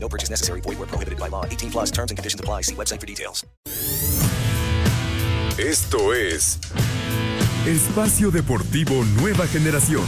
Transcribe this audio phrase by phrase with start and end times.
[0.00, 0.60] No purchase necessary.
[0.62, 1.44] Void where prohibited by law.
[1.44, 2.62] 18 plus and conditions apply.
[2.62, 3.44] See website for details.
[5.58, 6.60] Esto es
[7.66, 10.04] Espacio Deportivo Nueva Generación.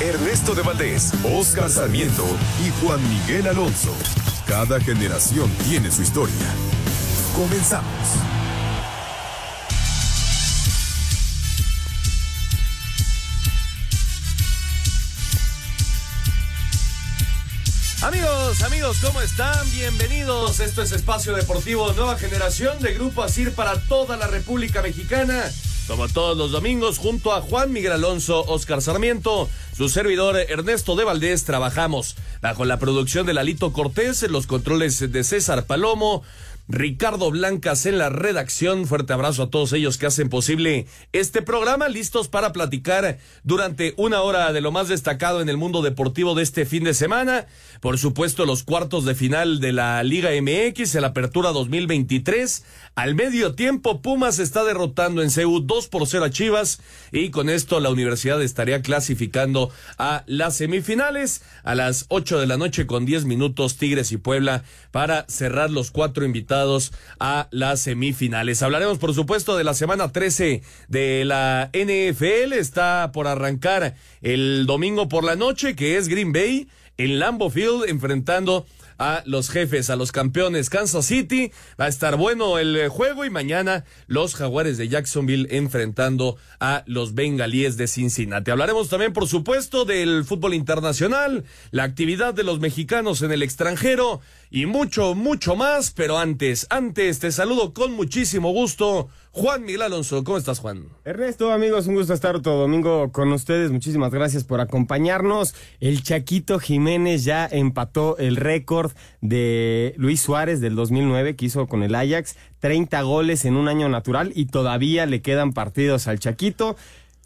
[0.00, 2.24] Ernesto de Valdés, Oscar Sarmiento
[2.64, 3.94] y Juan Miguel Alonso.
[4.46, 6.54] Cada generación tiene su historia.
[7.34, 8.37] Comenzamos.
[18.08, 19.70] Amigos, amigos, ¿cómo están?
[19.70, 20.60] Bienvenidos.
[20.60, 25.44] Esto es Espacio Deportivo Nueva Generación de Grupo Asir para toda la República Mexicana.
[25.86, 31.04] Como todos los domingos, junto a Juan Miguel Alonso, Oscar Sarmiento, su servidor Ernesto de
[31.04, 36.22] Valdés, trabajamos bajo la producción de Lalito Cortés, en los controles de César Palomo,
[36.68, 38.86] Ricardo Blancas en la redacción.
[38.86, 44.20] Fuerte abrazo a todos ellos que hacen posible este programa, listos para platicar durante una
[44.20, 47.46] hora de lo más destacado en el mundo deportivo de este fin de semana.
[47.80, 52.64] Por supuesto, los cuartos de final de la Liga MX, en la apertura 2023.
[52.96, 56.80] Al medio tiempo, Pumas está derrotando en CEU 2 por 0 a Chivas
[57.12, 62.56] y con esto la universidad estaría clasificando a las semifinales a las 8 de la
[62.56, 68.62] noche con 10 minutos Tigres y Puebla para cerrar los cuatro invitados a las semifinales.
[68.62, 72.52] Hablaremos, por supuesto, de la semana 13 de la NFL.
[72.54, 76.68] Está por arrancar el domingo por la noche, que es Green Bay
[76.98, 78.66] en Lambeau Field enfrentando
[78.98, 81.52] a los jefes, a los campeones Kansas City.
[81.80, 86.82] Va a estar bueno el eh, juego y mañana los jaguares de Jacksonville enfrentando a
[86.86, 88.50] los bengalíes de Cincinnati.
[88.50, 94.20] Hablaremos también, por supuesto, del fútbol internacional, la actividad de los mexicanos en el extranjero
[94.50, 95.90] y mucho, mucho más.
[95.90, 99.08] Pero antes, antes te saludo con muchísimo gusto.
[99.30, 100.88] Juan Miguel Alonso, ¿cómo estás, Juan?
[101.04, 103.70] Ernesto, amigos, un gusto estar todo domingo con ustedes.
[103.70, 105.54] Muchísimas gracias por acompañarnos.
[105.80, 111.82] El Chaquito Jiménez ya empató el récord de Luis Suárez del 2009 que hizo con
[111.82, 112.36] el Ajax.
[112.60, 116.76] 30 goles en un año natural y todavía le quedan partidos al Chaquito.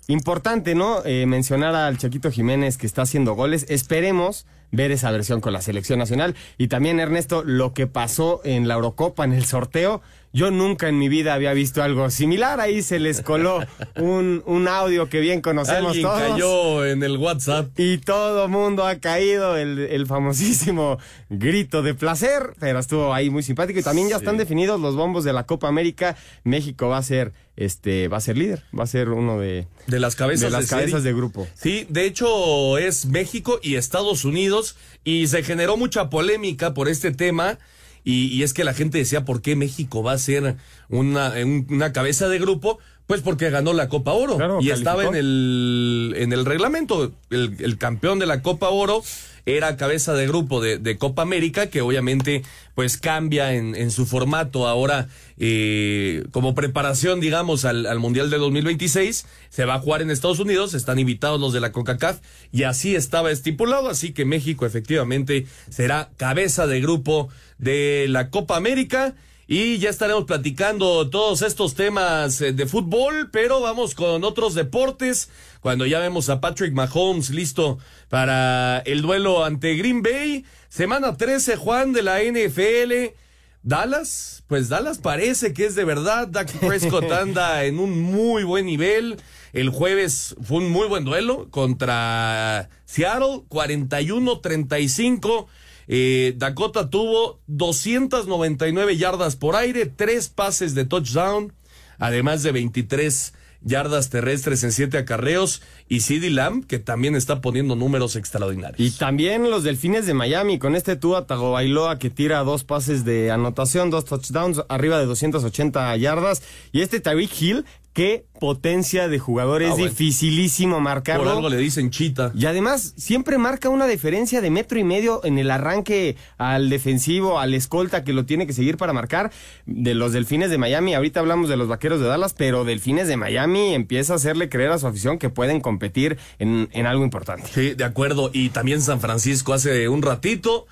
[0.08, 1.04] Importante, ¿no?
[1.04, 3.66] Eh, mencionar al Chaquito Jiménez que está haciendo goles.
[3.68, 6.34] Esperemos ver esa versión con la selección nacional.
[6.58, 10.02] Y también, Ernesto, lo que pasó en la Eurocopa, en el sorteo.
[10.34, 12.58] Yo nunca en mi vida había visto algo similar.
[12.60, 13.60] Ahí se les coló
[13.96, 16.20] un, un audio que bien conocemos Alguien todos.
[16.22, 17.68] cayó en el WhatsApp.
[17.78, 20.98] Y todo mundo ha caído el, el famosísimo
[21.28, 23.78] grito de placer, pero estuvo ahí muy simpático.
[23.78, 26.16] Y también ya están definidos los bombos de la Copa América.
[26.44, 30.00] México va a ser, este, va a ser líder, va a ser uno de, De
[30.00, 31.46] las cabezas de las cabezas de grupo.
[31.54, 37.10] Sí, de hecho es México y Estados Unidos y se generó mucha polémica por este
[37.10, 37.58] tema
[38.04, 40.56] y, y es que la gente decía por qué México va a ser
[40.88, 42.78] una, un- una cabeza de grupo.
[43.06, 44.78] Pues porque ganó la Copa Oro Claro, y calificó.
[44.78, 47.12] estaba en el, en el reglamento.
[47.30, 49.02] El, el campeón de la Copa Oro
[49.44, 52.42] era cabeza de grupo de, de Copa América, que obviamente
[52.76, 58.38] pues cambia en, en su formato ahora eh, como preparación, digamos, al, al Mundial de
[58.38, 59.26] 2026.
[59.50, 62.20] Se va a jugar en Estados Unidos, están invitados los de la CONCACAF
[62.52, 67.28] y así estaba estipulado, así que México efectivamente será cabeza de grupo
[67.62, 69.14] de la Copa América.
[69.48, 75.30] Y ya estaremos platicando todos estos temas eh, de fútbol, pero vamos con otros deportes.
[75.60, 77.78] Cuando ya vemos a Patrick Mahomes listo
[78.08, 80.44] para el duelo ante Green Bay.
[80.68, 83.14] Semana 13, Juan, de la NFL.
[83.62, 86.28] Dallas, pues Dallas parece que es de verdad.
[86.28, 89.18] Dak Prescott anda en un muy buen nivel.
[89.52, 95.46] El jueves fue un muy buen duelo contra Seattle, 41-35.
[95.94, 101.52] Eh, Dakota tuvo 299 yardas por aire, tres pases de touchdown,
[101.98, 107.76] además de 23 yardas terrestres en siete acarreos y CeeDee Lamb que también está poniendo
[107.76, 108.80] números extraordinarios.
[108.80, 113.30] Y también los Delfines de Miami con este Tua Tagovailoa que tira dos pases de
[113.30, 116.42] anotación, dos touchdowns arriba de 280 yardas
[116.72, 119.88] y este Tyreek Hill qué potencia de jugador es Ah, bueno.
[119.88, 121.30] dificilísimo Por marcarlo.
[121.30, 122.32] algo le dicen chita.
[122.34, 127.38] Y además siempre marca una diferencia de metro y medio en el arranque al defensivo,
[127.38, 129.30] al escolta que lo tiene que seguir para marcar.
[129.66, 133.16] De los Delfines de Miami, ahorita hablamos de los Vaqueros de Dallas, pero Delfines de
[133.16, 137.48] Miami empieza a hacerle creer a su afición que pueden competir en, en algo importante.
[137.52, 138.30] Sí, de acuerdo.
[138.32, 140.66] Y también San Francisco hace un ratito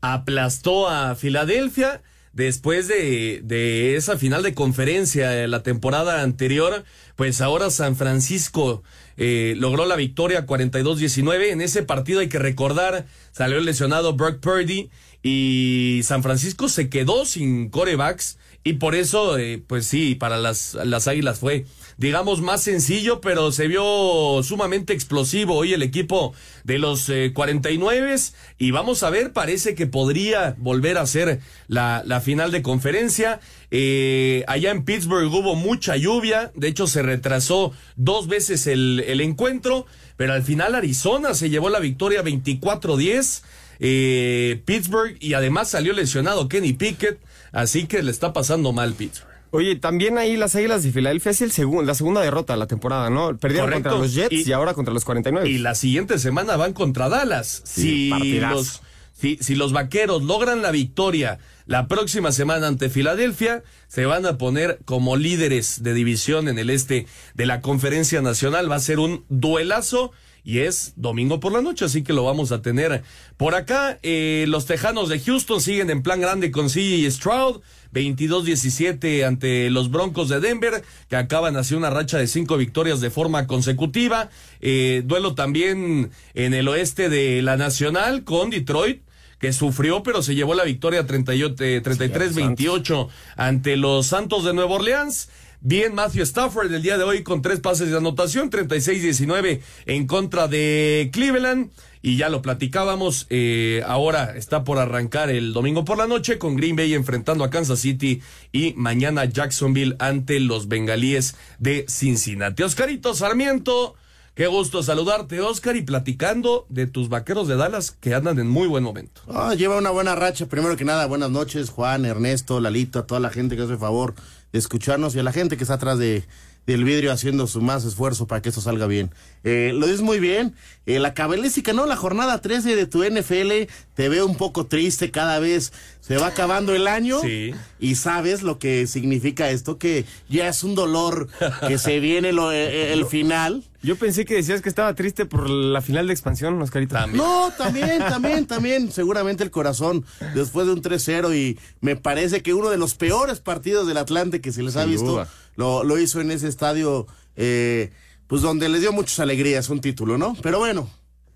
[0.00, 2.02] aplastó a Filadelfia.
[2.32, 6.84] Después de, de esa final de conferencia de la temporada anterior,
[7.16, 8.82] pues ahora San Francisco
[9.16, 11.50] eh, logró la victoria 42-19.
[11.50, 14.90] En ese partido hay que recordar, salió lesionado Brock Purdy
[15.22, 20.74] y San Francisco se quedó sin corebacks y por eso, eh, pues sí, para las,
[20.74, 21.64] las Águilas fue
[21.98, 28.18] digamos, más sencillo, pero se vio sumamente explosivo hoy el equipo de los 49 eh,
[28.56, 33.40] y vamos a ver, parece que podría volver a ser la, la final de conferencia.
[33.72, 39.20] Eh, allá en Pittsburgh hubo mucha lluvia, de hecho se retrasó dos veces el, el
[39.20, 39.84] encuentro,
[40.16, 43.42] pero al final Arizona se llevó la victoria 24-10.
[43.80, 47.18] Eh, Pittsburgh y además salió lesionado Kenny Pickett,
[47.52, 49.27] así que le está pasando mal Pittsburgh.
[49.50, 52.66] Oye, también ahí las Águilas de Filadelfia es el segundo, la segunda derrota de la
[52.66, 53.36] temporada, ¿no?
[53.38, 53.90] Perdieron Correcto.
[53.90, 55.48] contra los Jets y, Y- ahora contra los 49.
[55.48, 57.62] Y la siguiente semana van contra Dallas.
[57.64, 58.82] Sí, si, los,
[59.18, 64.38] si, si los vaqueros logran la victoria la próxima semana ante Filadelfia, se van a
[64.38, 68.70] poner como líderes de división en el este de la conferencia nacional.
[68.70, 70.12] Va a ser un duelazo.
[70.48, 73.02] Y es domingo por la noche, así que lo vamos a tener
[73.36, 73.98] por acá.
[74.02, 77.60] Eh, los Tejanos de Houston siguen en plan grande con CJ Stroud.
[77.92, 83.10] 22-17 ante los Broncos de Denver, que acaban así una racha de cinco victorias de
[83.10, 84.30] forma consecutiva.
[84.62, 89.02] Eh, duelo también en el oeste de la Nacional con Detroit,
[89.38, 94.76] que sufrió, pero se llevó la victoria 38, eh, 33-28 ante los Santos de Nueva
[94.76, 95.28] Orleans.
[95.60, 100.46] Bien, Matthew Stafford el día de hoy con tres pases de anotación, 36-19 en contra
[100.46, 101.70] de Cleveland.
[102.00, 106.54] Y ya lo platicábamos, eh, ahora está por arrancar el domingo por la noche con
[106.54, 108.22] Green Bay enfrentando a Kansas City
[108.52, 112.62] y mañana Jacksonville ante los bengalíes de Cincinnati.
[112.62, 113.96] Oscarito Sarmiento,
[114.36, 118.68] qué gusto saludarte, Oscar, y platicando de tus vaqueros de Dallas que andan en muy
[118.68, 119.22] buen momento.
[119.26, 120.46] Ah, lleva una buena racha.
[120.46, 124.14] Primero que nada, buenas noches, Juan, Ernesto, Lalito, a toda la gente que hace favor
[124.52, 126.24] de escucharnos y a la gente que está atrás de,
[126.66, 129.10] del vidrio haciendo su más esfuerzo para que esto salga bien.
[129.44, 130.54] Eh, lo dices muy bien.
[130.86, 131.86] Eh, la cabalística, ¿no?
[131.86, 135.72] La jornada 13 de tu NFL te veo un poco triste cada vez.
[136.00, 137.20] Se va acabando el año.
[137.20, 137.52] Sí.
[137.78, 141.28] Y sabes lo que significa esto, que ya es un dolor
[141.66, 143.64] que se viene lo- eh, el final.
[143.82, 146.94] Yo pensé que decías que estaba triste por la final de expansión, Oscarito.
[146.94, 147.22] También.
[147.22, 148.90] No, también, también, también.
[148.92, 150.04] Seguramente el corazón
[150.34, 154.40] después de un 3-0 y me parece que uno de los peores partidos del Atlante
[154.40, 155.26] que se les ha Sin visto
[155.56, 157.92] lo, lo hizo en ese estadio, eh,
[158.26, 160.36] pues donde les dio muchas alegrías un título, ¿no?
[160.42, 160.90] Pero bueno,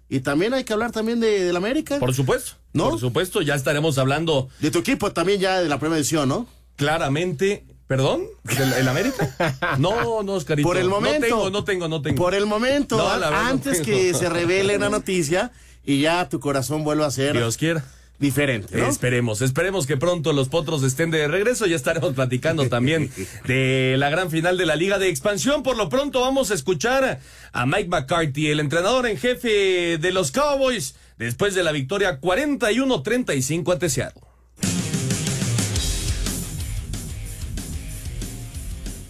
[0.09, 1.99] y también hay que hablar también de, del América.
[1.99, 2.91] Por supuesto, ¿No?
[2.91, 6.47] por supuesto, ya estaremos hablando De tu equipo también ya de la primera edición, ¿no?
[6.77, 7.65] claramente.
[7.87, 8.23] ¿Perdón?
[8.45, 9.77] ¿Del el América?
[9.79, 10.67] No, no, Oscarito.
[10.67, 11.21] Por el momento.
[11.21, 12.17] No tengo, no tengo, no tengo.
[12.17, 15.51] Por el momento, No, verdad, antes que se revele la noticia
[15.85, 17.85] y ya tu corazón vuelva a ser Dios quiera.
[18.19, 18.87] diferente, ¿no?
[18.87, 21.67] Esperemos, esperemos que pronto los potros estén de regreso.
[21.67, 23.11] Ya estaremos platicando también
[23.47, 25.63] de la gran final de la Liga de Expansión.
[25.63, 27.21] Por lo pronto vamos a escuchar
[27.53, 33.73] a Mike McCarthy, el entrenador en jefe de los Cowboys, después de la victoria 41-35
[33.73, 34.23] ante Seattle.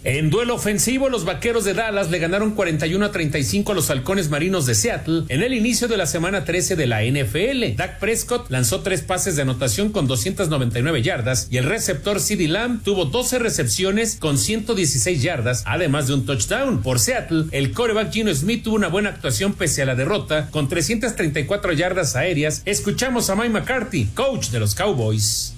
[0.05, 4.29] En duelo ofensivo, los vaqueros de Dallas le ganaron 41 a 35 a los halcones
[4.29, 7.77] marinos de Seattle en el inicio de la semana 13 de la NFL.
[7.77, 12.83] Dak Prescott lanzó tres pases de anotación con 299 yardas y el receptor CeeDee Lamb
[12.83, 16.81] tuvo 12 recepciones con 116 yardas, además de un touchdown.
[16.81, 20.67] Por Seattle, el coreback Gino Smith tuvo una buena actuación pese a la derrota con
[20.67, 22.61] 334 yardas aéreas.
[22.65, 25.52] Escuchamos a Mike McCarthy, coach de los Cowboys.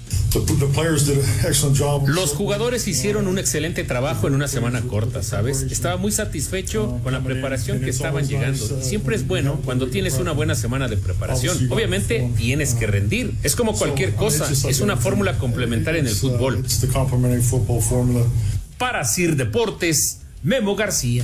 [2.08, 5.62] Los jugadores hicieron un excelente trabajo en una semana corta, ¿sabes?
[5.64, 8.82] Estaba muy satisfecho con la preparación que estaban llegando.
[8.82, 11.72] Siempre es bueno cuando tienes una buena semana de preparación.
[11.72, 13.34] Obviamente tienes que rendir.
[13.44, 16.66] Es como cualquier cosa, es una fórmula complementaria en el fútbol.
[18.78, 21.24] Para Sir Deportes, Memo García.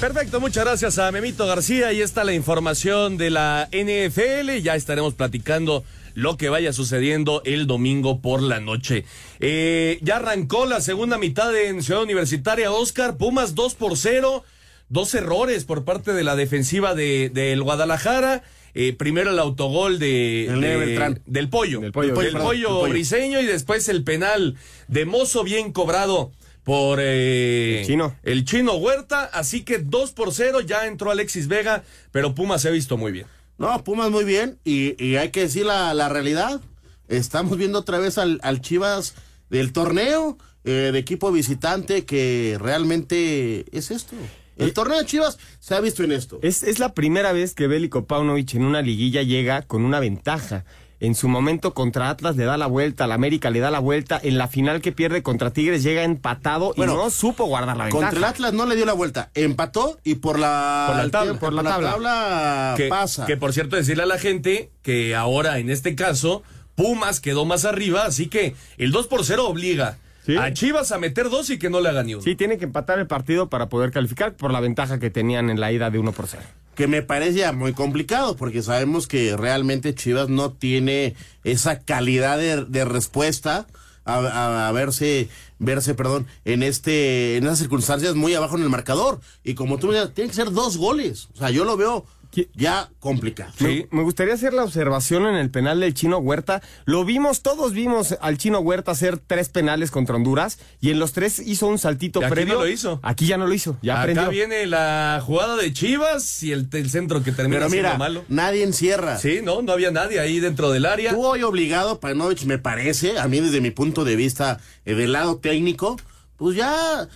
[0.00, 1.88] Perfecto, muchas gracias a Memito García.
[1.88, 4.60] Ahí está la información de la NFL.
[4.62, 5.84] Ya estaremos platicando
[6.16, 9.04] lo que vaya sucediendo el domingo por la noche.
[9.38, 12.72] Eh, ya arrancó la segunda mitad en Ciudad Universitaria.
[12.72, 14.42] Oscar, Pumas 2 por 0.
[14.88, 18.42] Dos errores por parte de la defensiva de, del Guadalajara.
[18.74, 22.82] Eh, primero el autogol de, El de- del pollo, Del Pollo, del pollo del Pollo.
[22.88, 24.56] briseño y después el penal
[24.88, 26.30] de Mozo bien cobrado
[26.62, 28.16] por eh, El chino.
[28.22, 32.68] el chino Huerta, así que 2 por 0, ya entró Alexis Vega, pero Pumas se
[32.68, 33.26] ha visto muy bien.
[33.58, 36.60] No, Pumas muy bien y, y hay que decir la, la realidad.
[37.08, 39.14] Estamos viendo otra vez al, al Chivas
[39.48, 44.16] del torneo, eh, de equipo visitante, que realmente es esto.
[44.56, 46.38] El torneo de Chivas se ha visto en esto.
[46.42, 50.64] Es, es la primera vez que Bélico Paunovic en una liguilla llega con una ventaja.
[51.00, 54.18] En su momento contra Atlas le da la vuelta, al América le da la vuelta,
[54.22, 57.84] en la final que pierde contra Tigres llega empatado Bueno, y no supo guardar la
[57.84, 58.02] ventaja.
[58.04, 61.34] Contra el Atlas no le dio la vuelta, empató y por la, Por la tabla.
[61.38, 63.26] por la tabla, que, pasa.
[63.26, 66.42] que por cierto decirle a la gente que ahora en este caso
[66.74, 70.36] Pumas quedó más arriba, así que el 2 por 0 obliga Sí.
[70.36, 72.22] a Chivas a meter dos y que no le haga ni uno.
[72.24, 75.60] Sí, tiene que empatar el partido para poder calificar por la ventaja que tenían en
[75.60, 76.42] la ida de 1 por 0.
[76.76, 82.38] Que me parece ya muy complicado porque sabemos que realmente Chivas no tiene esa calidad
[82.38, 83.66] de, respuesta
[84.04, 85.28] a, verse
[85.58, 89.88] verse perdón en este en esas circunstancias muy abajo en el marcador y como tú
[89.88, 92.06] me dices tiene que ser dos goles o sea yo lo veo.
[92.54, 96.60] Ya complicado Me, me gustaría hacer la observación en el penal del Chino Huerta.
[96.84, 101.12] Lo vimos, todos vimos al Chino Huerta hacer tres penales contra Honduras y en los
[101.12, 102.54] tres hizo un saltito aquí previo.
[102.54, 103.00] no lo hizo.
[103.02, 104.28] Aquí ya no lo hizo, ya Acá aprendió.
[104.30, 108.24] viene la jugada de Chivas y el, el centro que termina pero siendo malo.
[108.28, 111.12] nadie encierra Sí, no, no había nadie ahí dentro del área.
[111.12, 115.12] Tú hoy obligado, Panovich, me parece, a mí desde mi punto de vista eh, del
[115.12, 115.96] lado técnico,
[116.36, 117.08] pues ya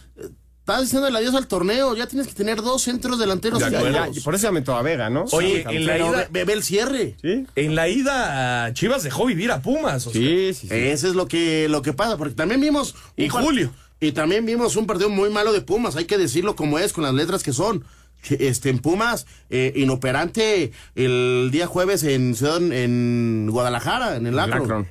[0.73, 4.09] estás diciendo el adiós al torneo, ya tienes que tener dos centros delanteros De Ya,
[4.25, 5.25] por eso ya metió a Vega, ¿no?
[5.33, 7.17] Oye, Sí, en la ida- ve, ve- el cierre.
[7.21, 10.07] Sí, En la ida Chivas dejó vivir a Pumas.
[10.07, 10.69] o sea, sí, sí.
[10.69, 10.75] sí.
[10.75, 12.95] Ese es lo que, lo que pasa, porque también vimos...
[13.17, 13.71] Y par- Julio.
[14.01, 17.05] Y también vimos un partido muy malo de Pumas, hay que decirlo como es, con
[17.05, 17.85] las letras que son.
[18.29, 24.39] Este, en Pumas, eh, inoperante el día jueves en Ciudad, en Guadalajara, en el.
[24.39, 24.89] Akron.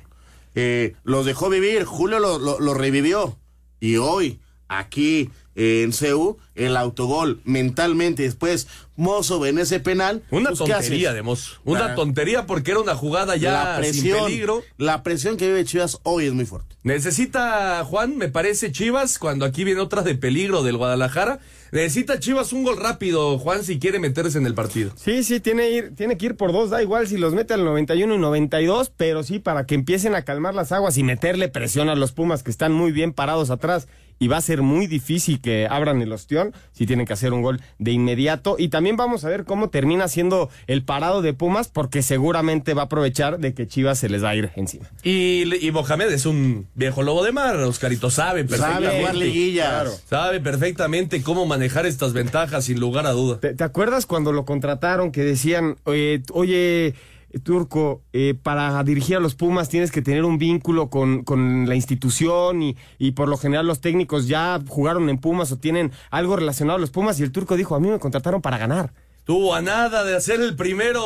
[0.56, 3.38] Eh, los dejó vivir, Julio lo, lo- lo revivió.
[3.78, 10.22] Y hoy, aquí en CEU, el autogol mentalmente después, Mozo en ese penal.
[10.30, 11.56] Una pues, ¿qué tontería de Mozo.
[11.64, 14.62] Una La- tontería porque era una jugada ya la presión, sin peligro.
[14.76, 16.76] la presión que vive Chivas hoy es muy fuerte.
[16.82, 21.40] Necesita, Juan, me parece, Chivas, cuando aquí viene otra de peligro del Guadalajara.
[21.72, 24.92] Necesita Chivas un gol rápido, Juan, si quiere meterse en el partido.
[24.96, 27.64] Sí, sí, tiene, ir, tiene que ir por dos, da igual si los mete al
[27.64, 31.88] 91 y 92, pero sí para que empiecen a calmar las aguas y meterle presión
[31.88, 33.88] a los Pumas que están muy bien parados atrás.
[34.22, 37.40] Y va a ser muy difícil que abran el ostión si tienen que hacer un
[37.42, 38.56] gol de inmediato.
[38.58, 42.82] Y también vamos a ver cómo termina siendo el parado de Pumas, porque seguramente va
[42.82, 44.86] a aprovechar de que Chivas se les va a ir encima.
[45.02, 48.98] Y, y Mohamed es un viejo lobo de mar, Oscarito sabe Sabe perfectamente.
[48.98, 49.68] jugar liguillas.
[49.68, 49.90] claro.
[50.08, 53.40] Sabe perfectamente cómo manejar estas ventajas sin lugar a duda.
[53.40, 56.94] ¿Te, te acuerdas cuando lo contrataron que decían, oye, oye
[57.42, 61.74] Turco, eh, para dirigir a los Pumas tienes que tener un vínculo con, con la
[61.76, 66.36] institución y, y por lo general los técnicos ya jugaron en Pumas o tienen algo
[66.36, 68.92] relacionado a los Pumas y el Turco dijo, a mí me contrataron para ganar.
[69.24, 71.04] Tuvo a nada de hacer el primero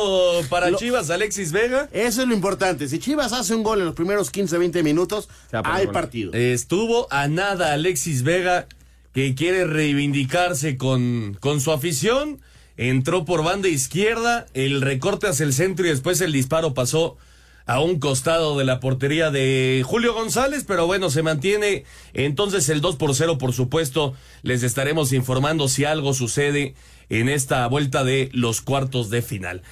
[0.49, 1.89] para Lo- Chivas, Alexis Vega.
[1.91, 2.87] Eso es lo importante.
[2.87, 5.91] Si Chivas hace un gol en los primeros 15, 20 minutos, hay bueno.
[5.91, 6.33] partido.
[6.33, 8.67] Estuvo a nada Alexis Vega,
[9.13, 12.39] que quiere reivindicarse con, con su afición.
[12.77, 17.17] Entró por banda izquierda, el recorte hacia el centro y después el disparo pasó
[17.65, 22.81] a un costado de la portería de Julio González, pero bueno, se mantiene entonces el
[22.81, 24.13] 2 por 0, por supuesto.
[24.43, 26.75] Les estaremos informando si algo sucede
[27.09, 29.63] en esta vuelta de los cuartos de final.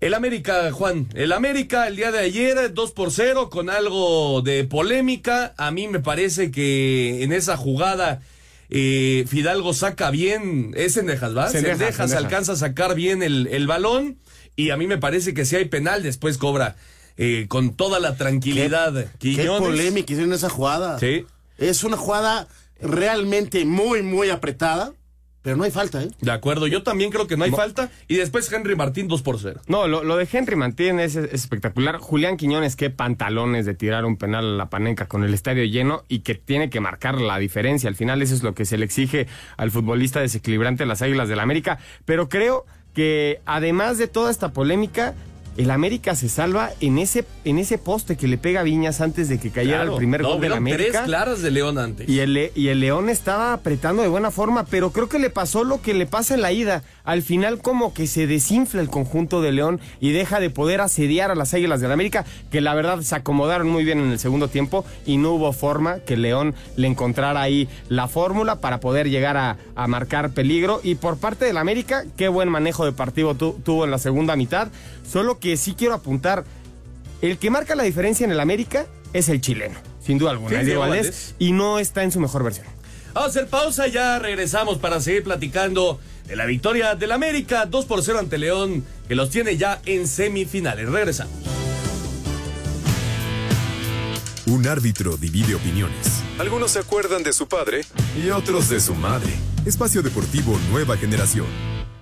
[0.00, 4.64] El América, Juan, el América el día de ayer 2 por 0 con algo de
[4.64, 5.52] polémica.
[5.58, 8.22] A mí me parece que en esa jugada
[8.70, 11.48] eh, Fidalgo saca bien, es Sendejas, ¿va?
[11.48, 14.18] Sendejas alcanza a sacar bien el, el balón
[14.56, 16.76] y a mí me parece que si hay penal después cobra
[17.16, 19.10] eh, con toda la tranquilidad.
[19.18, 20.98] Qué polémica hicieron esa jugada.
[20.98, 21.26] Sí.
[21.58, 22.48] Es una jugada
[22.80, 24.94] realmente muy, muy apretada,
[25.42, 26.10] pero no hay falta, ¿eh?
[26.20, 27.90] De acuerdo, yo también creo que no hay falta.
[28.08, 29.60] Y después Henry Martín 2 por 0.
[29.68, 31.96] No, lo, lo de Henry Martín es, es espectacular.
[31.96, 36.04] Julián Quiñones, qué pantalones de tirar un penal a la panenca con el estadio lleno
[36.08, 37.88] y que tiene que marcar la diferencia.
[37.88, 41.28] Al final eso es lo que se le exige al futbolista desequilibrante de las Águilas
[41.28, 41.78] del América.
[42.04, 45.14] Pero creo que además de toda esta polémica,
[45.56, 49.28] el América se salva en ese, en ese poste que le pega a Viñas antes
[49.28, 51.04] de que cayera el primer no, gol del hubieron tres América.
[51.04, 52.08] claras de León antes.
[52.08, 55.64] Y el, y el León estaba apretando de buena forma, pero creo que le pasó
[55.64, 56.82] lo que le pasa en la ida.
[57.04, 61.30] Al final como que se desinfla el conjunto de León y deja de poder asediar
[61.30, 64.48] a las Águilas del América, que la verdad se acomodaron muy bien en el segundo
[64.48, 69.36] tiempo y no hubo forma que León le encontrara ahí la fórmula para poder llegar
[69.36, 70.80] a, a marcar peligro.
[70.84, 74.36] Y por parte del América, qué buen manejo de partido tu- tuvo en la segunda
[74.36, 74.68] mitad.
[75.10, 76.44] Solo que sí quiero apuntar,
[77.22, 80.56] el que marca la diferencia en el América es el chileno, sin duda alguna, Sí,
[80.56, 81.34] es Diego Diego Valdés, Valdés.
[81.38, 82.66] y no está en su mejor versión.
[83.12, 87.84] Vamos a hacer pausa, ya regresamos para seguir platicando de la victoria del América 2
[87.86, 90.88] por 0 ante León, que los tiene ya en semifinales.
[90.88, 91.34] Regresamos.
[94.46, 96.22] Un árbitro divide opiniones.
[96.38, 97.84] Algunos se acuerdan de su padre
[98.16, 99.30] y otros de su madre.
[99.64, 101.46] Espacio Deportivo Nueva Generación.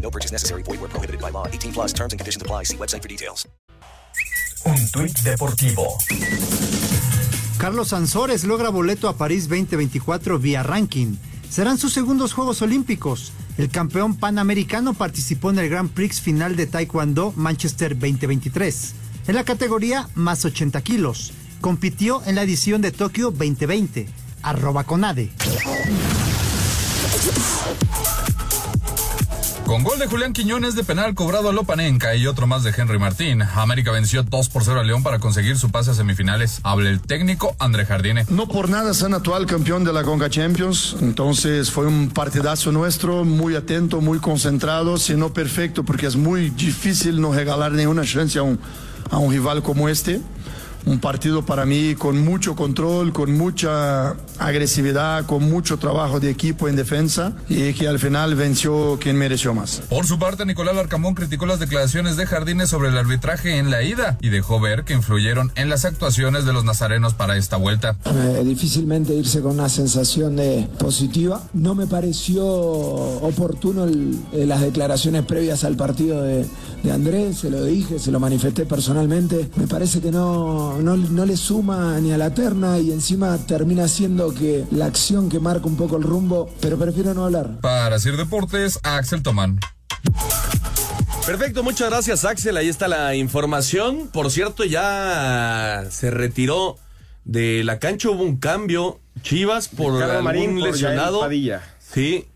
[0.00, 0.62] No purchase necessary.
[0.62, 1.46] Void where prohibited by law.
[1.46, 2.64] 18 plus terms and conditions apply.
[2.64, 3.46] See website for details.
[4.64, 5.98] Un tuit deportivo.
[7.58, 11.16] Carlos Sansores logra boleto a París 2024 vía ranking.
[11.48, 13.32] Serán sus segundos Juegos Olímpicos.
[13.56, 18.94] El campeón panamericano participó en el Grand Prix final de Taekwondo Manchester 2023.
[19.28, 21.32] En la categoría más 80 kilos.
[21.60, 24.08] Compitió en la edición de Tokio 2020.
[24.42, 25.30] Arroba Conade.
[29.68, 32.98] Con gol de Julián Quiñones de penal cobrado a Lopanenca y otro más de Henry
[32.98, 36.60] Martín, América venció 2 por 0 a León para conseguir su pase a semifinales.
[36.62, 38.24] Habla el técnico André Jardine.
[38.30, 43.26] No por nada son actual campeón de la Conca Champions, entonces fue un partidazo nuestro,
[43.26, 48.38] muy atento, muy concentrado, si no perfecto, porque es muy difícil no regalar ninguna chance
[48.38, 48.44] a
[49.10, 50.20] a un rival como este.
[50.88, 56.66] Un partido para mí con mucho control, con mucha agresividad, con mucho trabajo de equipo
[56.66, 59.82] en defensa y que al final venció quien mereció más.
[59.90, 63.82] Por su parte, Nicolás Larcamón criticó las declaraciones de Jardines sobre el arbitraje en la
[63.82, 67.96] ida y dejó ver que influyeron en las actuaciones de los nazarenos para esta vuelta.
[68.06, 71.42] Eh, difícilmente irse con una sensación de positiva.
[71.52, 76.46] No me pareció oportuno el, eh, las declaraciones previas al partido de,
[76.82, 79.50] de Andrés, se lo dije, se lo manifesté personalmente.
[79.56, 83.88] Me parece que no, no, no le suma ni a la terna y encima termina
[83.88, 87.60] siendo que la acción que marca un poco el rumbo, pero prefiero no hablar.
[87.60, 89.58] Para Sir Deportes, Axel Tomán.
[91.26, 94.08] Perfecto, muchas gracias Axel, ahí está la información.
[94.12, 96.76] Por cierto, ya se retiró
[97.24, 99.00] de la cancha, hubo un cambio.
[99.22, 101.28] Chivas por Ricardo algún Marín lesionado.
[101.92, 102.26] Sí.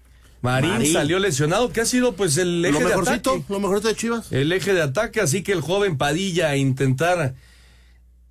[0.42, 0.92] Marín, Marín.
[0.92, 3.44] salió lesionado, que ha sido pues el eje Lo de mejorcito, ataque.
[3.48, 4.32] lo mejorcito de Chivas.
[4.32, 6.56] El eje de ataque, así que el joven Padilla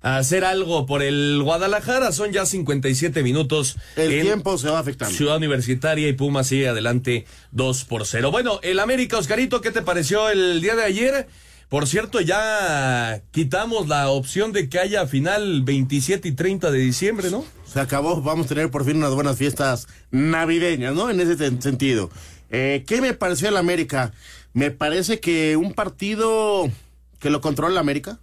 [0.02, 2.12] a hacer algo por el Guadalajara.
[2.12, 3.76] Son ya 57 minutos.
[3.96, 5.16] El en tiempo se va afectando.
[5.16, 8.30] Ciudad Universitaria y Puma sigue adelante 2 por 0.
[8.30, 11.28] Bueno, el América, Oscarito, ¿qué te pareció el día de ayer?
[11.68, 17.30] Por cierto, ya quitamos la opción de que haya final 27 y 30 de diciembre,
[17.30, 17.46] ¿no?
[17.64, 21.08] Se acabó, vamos a tener por fin unas buenas fiestas navideñas, ¿no?
[21.08, 22.10] En ese sentido.
[22.50, 24.12] Eh, ¿Qué me pareció el América?
[24.52, 26.70] Me parece que un partido
[27.18, 28.18] que lo controla el América.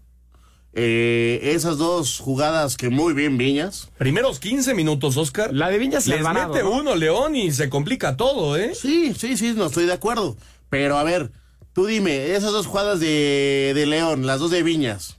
[0.73, 3.89] Eh, esas dos jugadas que muy bien Viñas.
[3.97, 5.53] Primeros 15 minutos, Oscar.
[5.53, 6.71] La de Viñas Les Alvarado, mete ¿no?
[6.71, 8.73] uno León y se complica todo, ¿eh?
[8.75, 10.37] Sí, sí, sí, no estoy de acuerdo.
[10.69, 11.31] Pero a ver,
[11.73, 15.15] tú dime, esas dos jugadas de, de León, las dos de Viñas.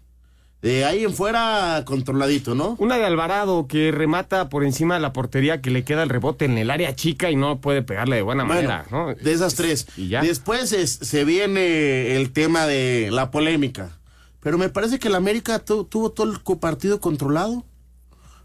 [0.62, 2.76] De ahí en fuera, controladito, ¿no?
[2.78, 6.44] Una de Alvarado que remata por encima de la portería que le queda el rebote
[6.44, 9.14] en el área chica y no puede pegarle de buena Bueno, manera, ¿no?
[9.14, 9.86] de esas tres.
[9.96, 10.20] Y ya.
[10.20, 13.96] Después es- se viene el tema de la polémica.
[14.40, 17.64] Pero me parece que el América tu- tuvo todo el partido controlado.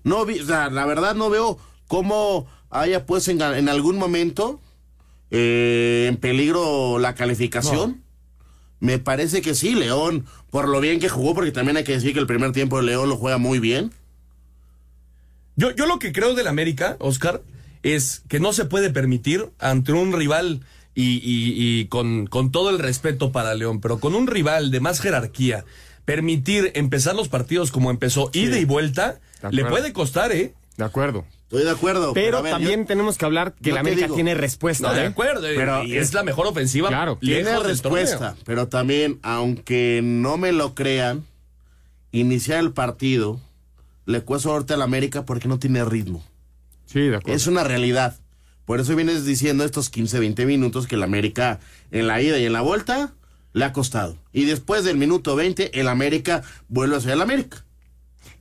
[0.04, 4.60] No vi, o sea, la verdad no veo cómo haya pues en, en algún momento
[5.32, 8.04] eh, en peligro la calificación.
[8.82, 12.14] Me parece que sí, León, por lo bien que jugó, porque también hay que decir
[12.14, 13.92] que el primer tiempo de León lo juega muy bien.
[15.56, 17.42] Yo, yo lo que creo del América, Oscar,
[17.84, 20.62] es que no se puede permitir ante un rival
[20.94, 24.80] y, y- y con, con todo el respeto para León, pero con un rival de
[24.82, 25.64] más jerarquía,
[26.06, 29.20] permitir empezar los partidos como empezó, ida y vuelta,
[29.52, 30.54] le puede costar, ¿eh?
[30.78, 31.26] De acuerdo.
[31.44, 32.14] Estoy de acuerdo.
[32.14, 34.88] Pero ver, también yo- tenemos que hablar que la América digo- tiene respuesta.
[34.90, 35.08] No, de ¿eh?
[35.08, 36.90] acuerdo, Pero y es la mejor ofensiva.
[36.90, 41.24] Claro, Tiene respuesta, pero también, aunque no me lo crean,
[42.12, 43.40] iniciar el partido
[44.06, 46.24] le cuesta suerte al América porque no tiene ritmo.
[46.86, 47.36] Sí, de acuerdo.
[47.36, 48.18] Es una realidad.
[48.66, 51.60] Por eso vienes diciendo estos 15, 20 minutos que el América
[51.92, 53.14] en la ida y en la vuelta
[53.56, 54.18] le ha costado.
[54.34, 57.64] Y después del minuto 20, el América vuelve a ser el América.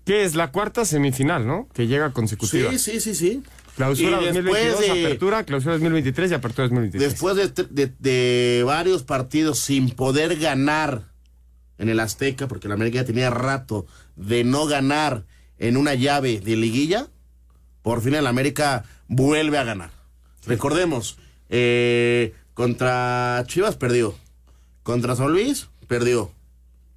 [0.05, 1.69] Que es la cuarta semifinal, ¿no?
[1.73, 2.71] Que llega consecutiva.
[2.73, 3.43] Sí, sí, sí, sí.
[3.77, 7.11] Clausura Y después 2022, de- apertura, clausura 2023 y apertura 2023.
[7.13, 11.03] Después de, de- de varios partidos sin poder ganar
[11.79, 15.25] en el Azteca, porque la América ya tenía rato de no ganar
[15.59, 17.07] en una llave de liguilla,
[17.83, 19.91] por fin el América vuelve a ganar.
[20.45, 21.19] Recordemos,
[21.51, 24.15] eh, contra Chivas perdió,
[24.85, 26.31] contra San Luis perdió.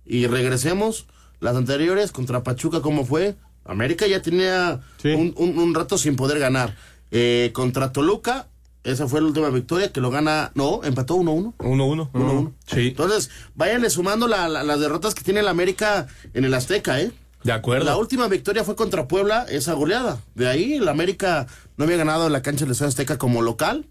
[0.06, 1.08] Y regresemos,
[1.39, 3.36] las anteriores, contra Pachuca, ¿cómo fue?
[3.65, 5.10] América ya tenía Sí.
[5.10, 6.76] un, un- un rato sin poder ganar.
[7.12, 8.47] Eh, contra Toluca
[8.84, 10.52] Esa fue la última victoria que lo gana.
[10.56, 11.56] No, empató 1-1.
[11.58, 12.10] 1-1.
[12.13, 12.54] 1-1.
[12.67, 12.88] Sí.
[12.89, 17.12] Entonces, váyanle sumando la- la- las derrotas que tiene el América en el Azteca, ¿eh?
[17.43, 17.84] De acuerdo.
[17.84, 20.21] La última victoria fue contra Puebla, esa goleada.
[20.36, 23.86] De ahí, el América no había ganado en la cancha del Estadio Azteca como local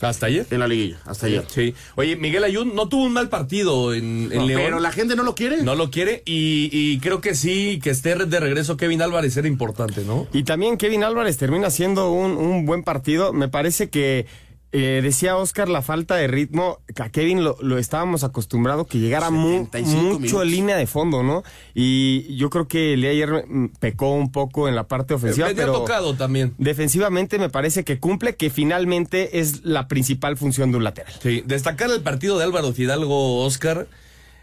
[0.00, 0.46] ¿Hasta ayer?
[0.50, 1.44] en la liguilla, hasta ayer.
[1.48, 1.74] Sí.
[1.96, 4.60] Oye, Miguel Ayun no tuvo un mal partido en, en No, León.
[4.64, 5.62] pero la gente no lo quiere.
[5.62, 9.48] No lo quiere y, y creo que sí, que esté de regreso Kevin Álvarez era
[9.48, 10.26] importante, ¿no?
[10.32, 13.32] Y también Kevin Álvarez termina siendo un, un buen partido.
[13.32, 14.26] Me parece que
[14.72, 16.78] eh, decía Oscar la falta de ritmo.
[16.94, 20.42] que A Kevin lo, lo estábamos acostumbrado que llegara mu- 75 mucho minutos.
[20.42, 21.42] en línea de fondo, ¿no?
[21.74, 25.14] Y yo creo que el día de ayer mm, pecó un poco en la parte
[25.14, 25.48] ofensiva.
[25.56, 26.54] Pero tocado también.
[26.58, 31.12] Defensivamente me parece que cumple, que finalmente es la principal función de un lateral.
[31.22, 33.86] Sí, destacar el partido de Álvaro Fidalgo, Oscar.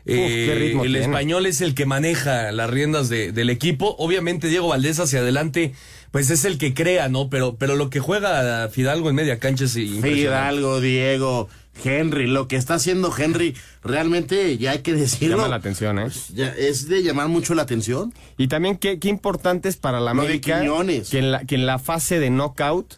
[0.07, 1.05] Eh, qué ritmo el tiene.
[1.05, 3.95] español es el que maneja las riendas de- del equipo.
[3.97, 5.73] Obviamente Diego Valdés hacia adelante,
[6.15, 7.29] pues es el que crea, ¿no?
[7.29, 10.15] Pero, pero lo que juega Fidalgo en media cancha es impresionante.
[10.21, 11.49] Fidalgo, Diego,
[11.83, 15.35] Henry, lo que está haciendo Henry, realmente ya hay que decirlo.
[15.35, 16.07] Llama la atención, ¿eh?
[16.33, 18.13] ya es de llamar mucho la atención.
[18.37, 21.09] Y también qué, qué importante es para la Lo de América Quiñones.
[21.09, 22.93] que en, la, que en la fase de knockout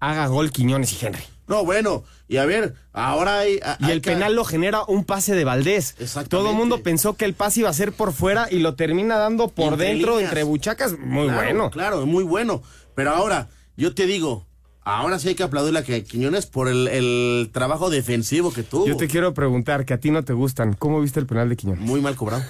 [0.00, 1.24] haga gol Quiñones y Henry.
[1.48, 3.60] No, bueno, y a ver, ahora hay.
[3.62, 5.90] a- Y hay el que- penal lo genera un pase de Valdés.
[5.98, 6.30] Exactamente.
[6.30, 9.16] Todo el mundo pensó que el pase iba a ser por fuera y lo termina
[9.16, 10.30] dando por Entre dentro, líneas.
[10.30, 10.98] entre buchacas.
[10.98, 11.70] Muy Claro, bueno.
[11.70, 12.62] Claro, muy bueno.
[12.94, 14.46] Pero ahora, yo te digo,
[14.86, 18.86] ahora sí hay que aplaudirle a que- Quiñones por el, el trabajo defensivo que tuvo.
[18.86, 21.56] Yo te quiero preguntar, que a ti no te gustan, ¿cómo viste el penal de
[21.56, 21.84] Quiñones?
[21.84, 22.42] Muy mal cobrado.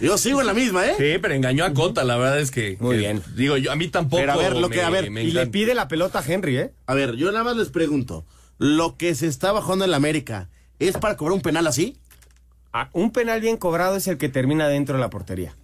[0.00, 0.94] yo sigo en la misma, ¿eh?
[0.96, 2.76] Sí, pero engañó a Cota, la verdad es que.
[2.80, 3.22] Muy que, bien.
[3.36, 4.20] Digo, yo, a mí tampoco.
[4.20, 6.56] Pero a ver, lo que- a ver, me Y le pide la pelota a Henry,
[6.56, 6.72] ¿eh?
[6.86, 8.24] A ver, yo nada más les pregunto,
[8.58, 11.98] ¿lo que se está bajando en la América es para cobrar un penal así?
[12.72, 15.54] Ah, un penal bien cobrado es el que termina dentro de la portería.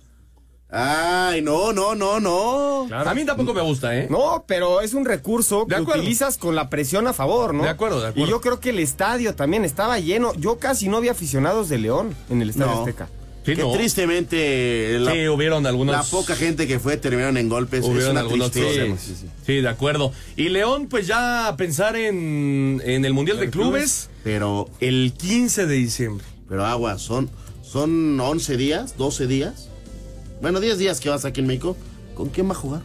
[0.73, 2.87] Ay, no, no, no, no.
[2.95, 4.07] A mí tampoco me gusta, ¿eh?
[4.09, 6.01] No, pero es un recurso De que acuerdo.
[6.03, 7.65] utilizas con la presión a favor, ¿no?
[7.65, 8.27] De acuerdo, de acuerdo.
[8.27, 10.33] Y yo creo que el estadio también estaba lleno.
[10.35, 12.79] Yo casi no vi aficionados de León en el Estadio No.
[12.81, 13.09] Azteca.
[13.45, 13.73] Sí, que no.
[13.73, 15.97] tristemente la, Sí, hubieron algunos.
[15.97, 17.81] la poca gente que fue terminaron en golpes.
[17.85, 18.75] es Hubieron algunos tristeza.
[18.77, 19.09] problemas.
[19.47, 20.13] Sí, de acuerdo.
[20.37, 25.67] Y León, pues ya a pensar en, en el Mundial de Clubes Pero, el 15
[25.67, 26.25] de diciembre.
[26.49, 27.31] pero agua, son,
[27.63, 29.70] son 11 días, 12 días.
[30.41, 31.77] Bueno, 10 días que vas aquí en México.
[32.15, 32.83] ¿Con quién va a jugar?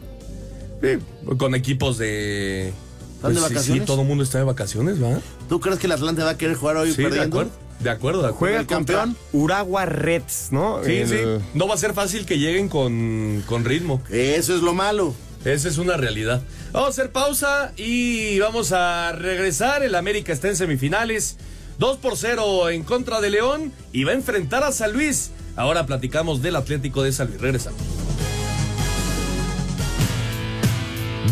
[1.37, 2.69] Con equipos de.
[3.15, 3.81] ¿Están de Pues sí, vacaciones?
[3.83, 5.19] Sí, todo el mundo está de vacaciones, ¿va?
[5.49, 7.39] ¿Tú crees que el Atlante va a querer jugar hoy Sí, de perdiendo?
[7.39, 7.51] acuerdo.
[7.79, 8.39] De acuerdo, de acuerdo.
[8.39, 9.17] Juega el campeón?
[9.33, 10.81] Urawa Reds, ¿no?
[10.85, 11.15] Sí, El- sí.
[11.53, 14.01] No va a ser fácil que lleguen con, con ritmo.
[14.09, 15.13] Eso es lo malo.
[15.43, 16.41] Esa es una realidad.
[16.71, 19.83] Vamos a hacer pausa y vamos a regresar.
[19.83, 21.37] El América está en semifinales.
[21.79, 25.31] 2 por 0 en contra de León y va a enfrentar a San Luis.
[25.55, 27.39] Ahora platicamos del Atlético de San Luis.
[27.39, 27.79] Regresamos.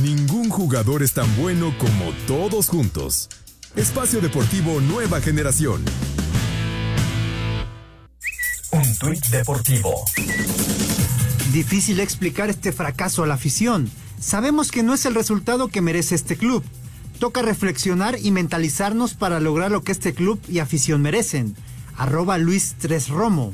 [0.01, 3.29] Ningún jugador es tan bueno como todos juntos.
[3.75, 5.83] Espacio Deportivo Nueva Generación.
[8.71, 10.05] Un tuit deportivo.
[11.51, 13.91] Difícil explicar este fracaso a la afición.
[14.19, 16.63] Sabemos que no es el resultado que merece este club.
[17.19, 21.55] Toca reflexionar y mentalizarnos para lograr lo que este club y afición merecen.
[21.97, 23.53] Arroba Luis Tres Romo.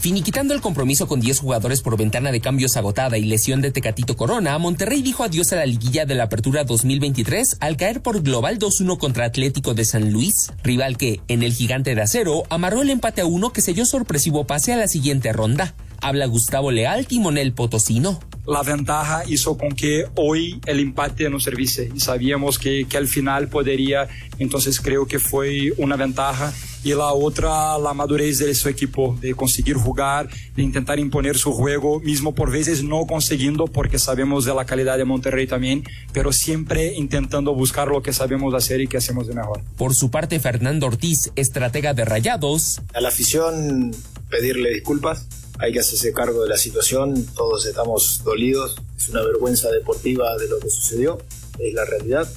[0.00, 4.16] Finiquitando el compromiso con 10 jugadores por ventana de cambios agotada y lesión de Tecatito
[4.16, 8.60] Corona, Monterrey dijo adiós a la liguilla de la Apertura 2023 al caer por global
[8.60, 12.90] 2-1 contra Atlético de San Luis, rival que, en el gigante de acero, amarró el
[12.90, 15.74] empate a uno que selló sorpresivo pase a la siguiente ronda.
[16.00, 18.20] Habla Gustavo Leal, timonel potosino.
[18.46, 23.08] la ventaja hizo con que hoy el empate nos servise y sabíamos que, que al
[23.08, 26.52] final podría, entonces creo que fue una ventaja
[26.86, 31.52] y la otra, la madurez de su equipo, de conseguir jugar, de intentar imponer su
[31.52, 35.82] juego, mismo por veces no consiguiendo porque sabemos de la calidad de Monterrey también,
[36.12, 39.62] pero siempre intentando buscar lo que sabemos hacer y que hacemos de mejor.
[39.76, 43.90] Por su parte, Fernando Ortiz, estratega de Rayados, A la afición
[44.30, 45.26] pedirle disculpas,
[45.58, 50.48] hay que hacerse cargo de la situación, todos estamos dolidos, es una vergüenza deportiva de
[50.48, 51.18] lo que sucedió,
[51.58, 52.28] es la realidad.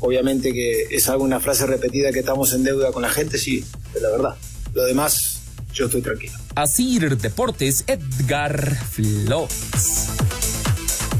[0.00, 4.02] Obviamente que es alguna frase repetida que estamos en deuda con la gente, sí, es
[4.02, 4.36] la verdad.
[4.74, 5.40] Lo demás,
[5.72, 6.34] yo estoy tranquilo.
[6.54, 10.08] Asir Deportes, Edgar Flores.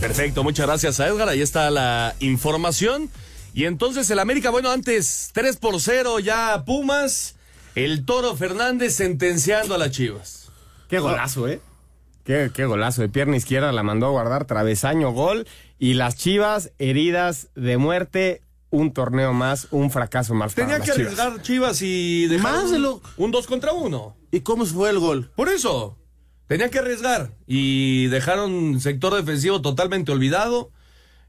[0.00, 1.28] Perfecto, muchas gracias a Edgar.
[1.28, 3.10] Ahí está la información.
[3.52, 7.34] Y entonces el América, bueno, antes 3 por 0 ya Pumas.
[7.74, 10.37] El Toro Fernández sentenciando a las Chivas.
[10.88, 11.60] Qué golazo, ¿eh?
[12.24, 13.02] Qué, qué golazo.
[13.02, 15.46] De pierna izquierda la mandó a guardar, travesaño, gol.
[15.78, 20.54] Y las Chivas, heridas de muerte, un torneo más, un fracaso más.
[20.54, 21.18] para Tenía las que Chivas.
[21.18, 24.16] arriesgar Chivas y dejar Más un, de lo- un 2 contra 1.
[24.30, 25.30] ¿Y cómo fue el gol?
[25.36, 25.96] Por eso.
[26.46, 30.70] Tenía que arriesgar y dejaron sector defensivo totalmente olvidado.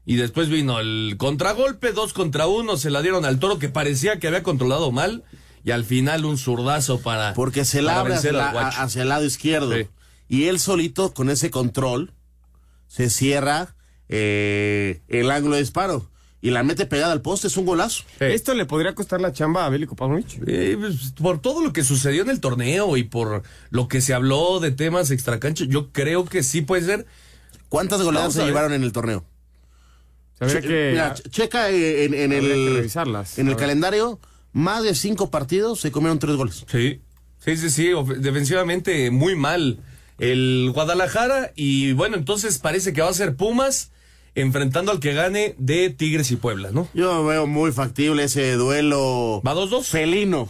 [0.06, 4.18] Y después vino el contragolpe, dos contra uno, se la dieron al toro que parecía
[4.18, 5.24] que había controlado mal.
[5.64, 7.34] Y al final un zurdazo para.
[7.34, 8.50] Porque se la abre hacia, la-
[9.02, 9.74] el lado izquierdo.
[9.76, 9.86] Sí.
[10.28, 12.12] Y él solito, con ese control,
[12.88, 13.74] se cierra
[14.08, 16.08] eh, el ángulo de disparo.
[16.42, 18.04] Y la mete pegada al poste, es un golazo.
[18.18, 20.40] Esto le podría costar la chamba a Bélico Pavlovich.
[20.46, 24.14] Eh, pues, por todo lo que sucedió en el torneo y por lo que se
[24.14, 27.06] habló de temas extracancha, yo creo que sí puede ser.
[27.68, 29.24] ¿Cuántas goleadas Vamos se llevaron en el torneo?
[30.40, 32.90] Che- que- mira, ch- checa eh, en, en habría que el,
[33.36, 34.18] en el calendario,
[34.52, 36.64] más de cinco partidos se comieron tres goles.
[36.70, 37.00] Sí,
[37.38, 39.78] sí, sí, sí, defensivamente muy mal
[40.18, 43.90] el Guadalajara y bueno, entonces parece que va a ser Pumas
[44.34, 46.88] enfrentando al que gane de Tigres y Puebla, ¿no?
[46.94, 49.42] Yo veo muy factible ese duelo.
[49.46, 49.84] ¿Va 2-2?
[49.84, 50.48] Felino.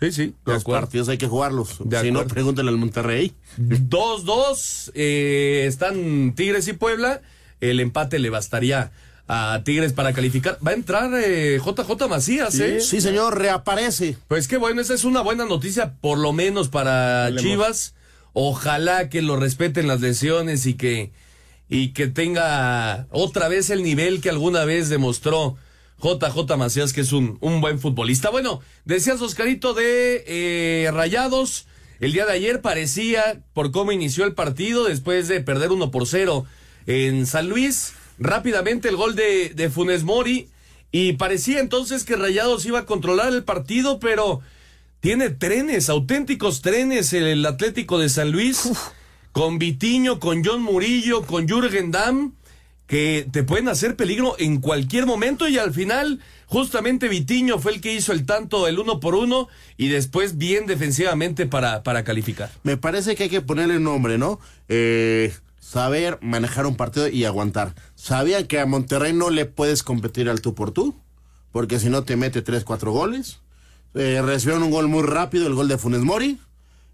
[0.00, 1.78] Sí, sí, Los partidos hay que jugarlos.
[1.84, 3.32] De si no, pregúntale al Monterrey.
[3.58, 7.22] 2-2, eh, están Tigres y Puebla,
[7.60, 8.92] el empate le bastaría
[9.28, 10.58] a Tigres para calificar.
[10.64, 12.80] Va a entrar eh, JJ Macías, ¿eh?
[12.80, 14.16] Sí, señor, reaparece.
[14.28, 17.42] Pues qué bueno, esa es una buena noticia, por lo menos para Hablemos.
[17.42, 17.94] Chivas.
[18.32, 21.10] Ojalá que lo respeten las lesiones y que,
[21.68, 25.56] y que tenga otra vez el nivel que alguna vez demostró
[26.02, 28.30] JJ Macías, que es un, un buen futbolista.
[28.30, 31.66] Bueno, decías, Oscarito, de eh, Rayados.
[31.98, 36.06] El día de ayer parecía, por cómo inició el partido, después de perder 1 por
[36.06, 36.44] 0
[36.86, 40.48] en San Luis, rápidamente el gol de, de Funes Mori.
[40.92, 44.40] Y parecía entonces que Rayados iba a controlar el partido, pero
[45.00, 48.70] tiene trenes, auténticos trenes, el Atlético de San Luis,
[49.32, 52.32] con Vitiño, con John Murillo, con Jürgen Damm,
[52.86, 57.80] que te pueden hacer peligro en cualquier momento y al final justamente Vitiño fue el
[57.80, 62.50] que hizo el tanto el uno por uno y después bien defensivamente para, para calificar.
[62.62, 64.40] Me parece que hay que ponerle nombre, ¿no?
[64.68, 65.34] Eh,
[65.66, 67.74] saber manejar un partido y aguantar.
[67.96, 70.94] Sabían que a Monterrey no le puedes competir al tú por tú,
[71.50, 73.40] porque si no te mete 3, 4 goles.
[73.94, 76.38] Eh, recibieron un gol muy rápido, el gol de Funes Mori.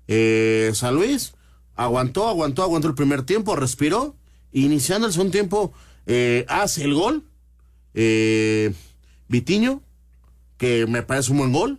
[0.09, 1.35] Eh, San Luis
[1.75, 4.17] aguantó, aguantó, aguantó el primer tiempo, respiró.
[4.53, 5.73] Iniciando el segundo tiempo,
[6.07, 7.25] eh, hace el gol.
[9.29, 9.83] Vitiño,
[10.57, 11.79] que me parece un buen gol.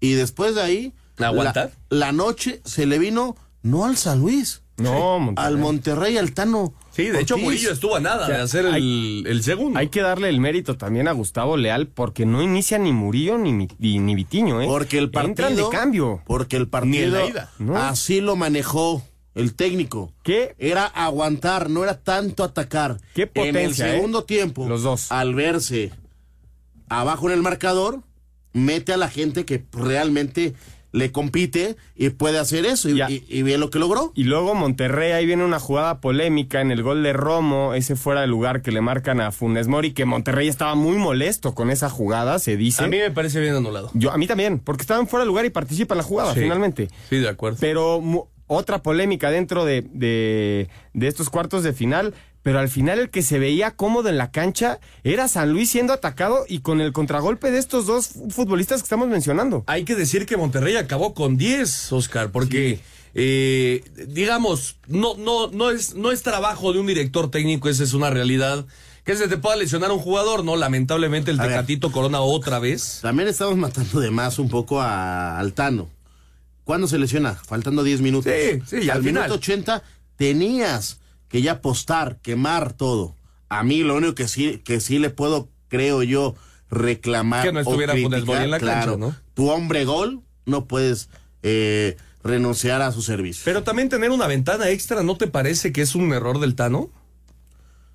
[0.00, 1.72] Y después de ahí, ¿Aguantar?
[1.90, 5.46] La, la noche se le vino no al San Luis, No, Monterrey.
[5.52, 6.72] al Monterrey, al Tano.
[6.92, 7.38] Sí, de hecho.
[7.38, 9.78] Murillo estuvo a nada O sea, de hacer el, hay- el segundo.
[9.78, 13.52] Hay que darle el mérito también a Gustavo Leal porque no inicia ni Murillo ni,
[13.52, 14.66] ni, ni Vitiño, ¿eh?
[14.66, 15.30] Porque el partido.
[15.30, 16.22] Entran de cambio.
[16.26, 17.10] Porque el Ni en partido.
[17.18, 17.50] la ida.
[17.58, 17.76] No.
[17.76, 19.02] Así lo manejó
[19.34, 20.12] el técnico.
[20.22, 20.54] ¿Qué?
[20.58, 22.98] Era aguantar, no era tanto atacar.
[23.14, 23.92] Qué En el potencia, ¿eh?
[23.96, 25.10] segundo tiempo, Los dos.
[25.12, 25.92] al verse
[26.88, 28.00] abajo en el marcador,
[28.52, 30.54] mete a la gente que realmente
[30.92, 32.88] le compite y puede hacer eso.
[32.90, 34.12] Y, y- y ve lo que logró.
[34.14, 38.20] Y luego Monterrey, ahí viene una jugada polémica en el gol de Romo, ese fuera
[38.20, 41.88] de lugar que le marcan a Funes Mori, que Monterrey estaba muy molesto con esa
[41.90, 42.84] jugada, se dice.
[42.84, 43.90] A mí me parece bien anulado.
[43.94, 46.40] Yo, a mí también, porque estaban fuera de lugar y participa en la jugada, Sí.
[46.40, 46.88] finalmente.
[47.08, 47.58] Sí, de acuerdo.
[47.60, 52.12] Pero mu- otra polémica dentro de, de, de estos cuartos de final.
[52.42, 55.92] Pero al final el que se veía cómodo en la cancha era San Luis siendo
[55.92, 59.62] atacado y con el contragolpe de estos dos fu- futbolistas que estamos mencionando.
[59.68, 62.80] Hay que decir que Monterrey acabó con 10, Oscar, porque
[63.14, 67.92] eh, digamos, no, no, no es, no es trabajo de un director técnico, esa es
[67.94, 68.64] una realidad.
[69.04, 70.54] Que se te pueda lesionar un jugador, ¿no?
[70.56, 71.52] Lamentablemente el A ver.
[71.52, 73.00] Tecatito Corona otra vez.
[73.02, 75.88] También estamos matando de más un poco a Altano.
[76.64, 77.34] ¿Cuándo se lesiona?
[77.34, 78.32] Faltando 10 minutos.
[78.32, 79.32] Sí, sí, y al minuto final.
[79.38, 79.82] 80
[80.16, 80.98] tenías
[81.32, 83.16] que ya apostar, quemar todo.
[83.48, 86.34] A mí lo único que sí, que sí le puedo, creo yo,
[86.70, 87.42] reclamar.
[87.42, 89.16] Que no o estuviera Funes criticar, en la cancha, claro, ¿no?
[89.32, 91.08] Tu hombre gol, no puedes
[91.42, 93.44] eh, renunciar a su servicio.
[93.46, 96.90] Pero también tener una ventana extra, ¿no te parece que es un error del Tano?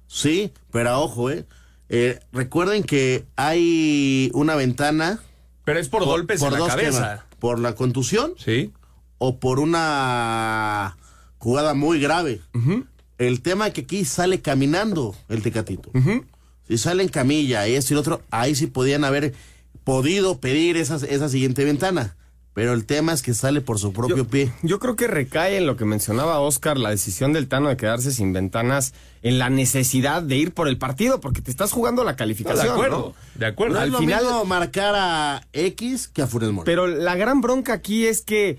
[0.08, 1.45] Sí, pero ojo, eh.
[1.89, 5.19] Eh, recuerden que hay una ventana.
[5.63, 7.02] Pero es por, golpes en la cabeza.
[7.02, 7.21] temas.
[7.38, 8.73] Por la contusión Sí.
[9.19, 10.97] o por una
[11.38, 12.41] jugada muy grave.
[13.18, 15.92] El tema es que aquí sale caminando el Tecatito.
[16.68, 19.34] Si sale en camilla, eso y lo otro, ahí sí podían haber
[19.84, 22.16] podido pedir esa, esa siguiente ventana.
[22.54, 24.52] Pero el tema es que sale por su propio pie.
[24.64, 28.12] Yo creo que recae en lo que mencionaba Oscar, la decisión del Tano de quedarse
[28.12, 32.16] sin ventanas, en la necesidad de ir por el partido, porque te estás jugando la
[32.16, 32.66] calificación.
[32.66, 33.40] de acuerdo, ¿no?
[33.40, 33.76] de acuerdo.
[33.76, 36.66] No Al es lo final- mismo marcar a X que a Funes Mori.
[36.66, 38.58] Pero la gran bronca aquí es que,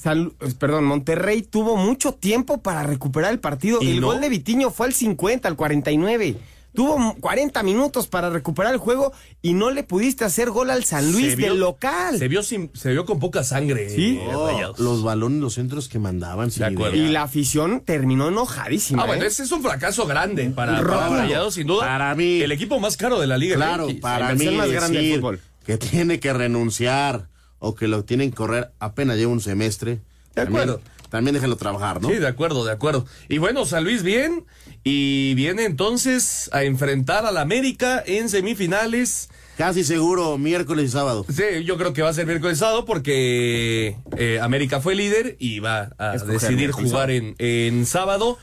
[0.00, 3.78] San- perdón, Monterrey tuvo mucho tiempo para recuperar el partido.
[3.82, 4.08] ¿Y el no?
[4.08, 6.36] gol de Vitiño fue al 50, al 49.
[6.74, 11.10] Tuvo 40 minutos para recuperar el juego y no le pudiste hacer gol al San
[11.10, 12.18] Luis Se vio- del local.
[12.18, 13.88] Se vio, sin- se vio con poca sangre.
[13.88, 14.18] Sí.
[14.20, 16.50] eh, Oh, los balones, los centros que mandaban.
[16.50, 16.94] sin idea.
[16.94, 19.04] Y la afición terminó enojadísima.
[19.04, 19.28] Ah, bueno, ¿eh?
[19.28, 21.08] ese es un fracaso grande para, para.
[21.08, 21.86] Rayados, sin duda.
[21.86, 22.42] Para mí.
[22.42, 23.56] El equipo más caro de la Liga.
[23.56, 25.40] Claro, para mí inversión más grande del fútbol.
[25.64, 27.28] que tiene que renunciar
[27.66, 30.00] o que lo tienen que correr apenas lleva un semestre.
[30.34, 30.76] De acuerdo.
[30.76, 32.08] También, también déjenlo trabajar, ¿no?
[32.08, 33.06] Sí, de acuerdo, de acuerdo.
[33.28, 34.44] Y bueno, San Luis bien.
[34.84, 39.30] Y viene entonces a enfrentar al América en semifinales.
[39.58, 41.26] Casi seguro miércoles y sábado.
[41.28, 45.60] Sí, yo creo que va a ser miércoles sábado porque eh, América fue líder y
[45.60, 48.38] va a Escoger decidir jugar en, en sábado.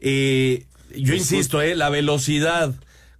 [0.00, 2.74] Eh, yo insisto, eh, la velocidad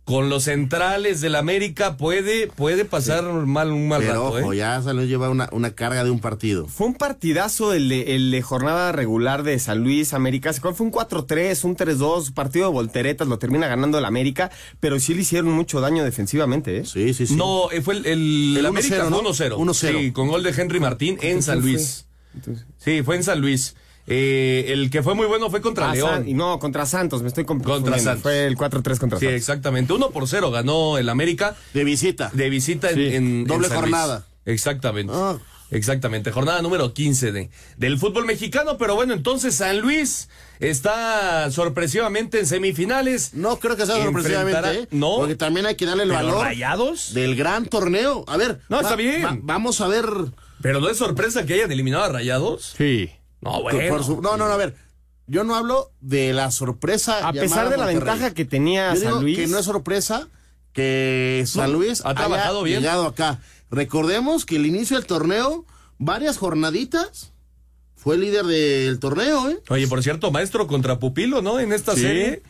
[0.08, 4.24] con los centrales del América puede, puede pasar mal un mal Pero rato.
[4.42, 4.56] ojo, eh.
[4.56, 6.66] ya San Luis lleva una, una carga de un partido.
[6.66, 10.50] Fue un partidazo el de, el de jornada regular de San Luis América.
[10.54, 14.98] Se- Fue un 4-3, un 3-2, partido de volteretas, lo termina ganando el América, pero
[14.98, 16.84] sí le hicieron mucho daño defensivamente, ¿eh?
[16.86, 17.36] Sí, sí, sí.
[17.36, 19.22] No, eh, fue el, el, El América 1-0, fue ¿no?
[19.22, 19.56] 1-0.
[19.58, 19.98] 1-0.
[20.00, 21.72] Sí, con gol de Henry Martín en San fue?
[21.72, 22.06] Luis.
[22.78, 23.76] Sí, fue en San Luis.
[24.10, 26.10] Eh, el que fue muy bueno fue contra Ah, León.
[26.10, 27.84] San- y no, contra Santos, me estoy confundiendo.
[27.90, 28.22] Contra Santos.
[28.22, 29.38] Fue el 4-3 contra Sí, Santos.
[29.40, 29.92] exactamente.
[29.92, 31.56] 1 por 0 ganó el América.
[31.74, 32.30] De visita.
[32.32, 33.14] De visita en, Sí.
[33.14, 34.24] en- Doble en jornada.
[34.46, 35.12] Exactamente.
[35.14, 35.36] Ah.
[35.70, 36.30] Exactamente.
[36.32, 38.78] Jornada número 15 de, del fútbol mexicano.
[38.78, 43.34] Pero bueno, entonces San Luis está sorpresivamente en semifinales.
[43.34, 44.88] No creo que sea sorpresivamente, ¿eh?
[44.90, 45.16] No.
[45.18, 47.12] Porque también hay que darle el ¿Pero valor Rayados?
[47.12, 48.24] del gran torneo.
[48.28, 48.60] A ver.
[48.70, 49.40] No, está bien.
[49.42, 50.06] vamos a ver.
[50.62, 52.74] Pero no es sorpresa que hayan eliminado a Rayados.
[52.78, 53.10] Sí.
[53.40, 54.02] No, bueno.
[54.02, 54.74] su- no, no, no, a ver.
[55.26, 57.28] Yo no hablo de la sorpresa.
[57.28, 57.94] A pesar de la Monterrey.
[58.14, 59.38] ventaja que tenía Yo digo San Luis.
[59.38, 60.28] que no es sorpresa
[60.72, 62.80] que San No, Luis ha trabajado haya bien.
[62.80, 63.40] llegado acá.
[63.70, 65.64] Recordemos que el inicio del torneo,
[65.98, 67.32] varias jornaditas,
[67.94, 69.58] fue líder del torneo, ¿eh?
[69.68, 71.58] Oye, por cierto, maestro contra pupilo, ¿no?
[71.60, 72.00] En esta Sí.
[72.02, 72.42] serie.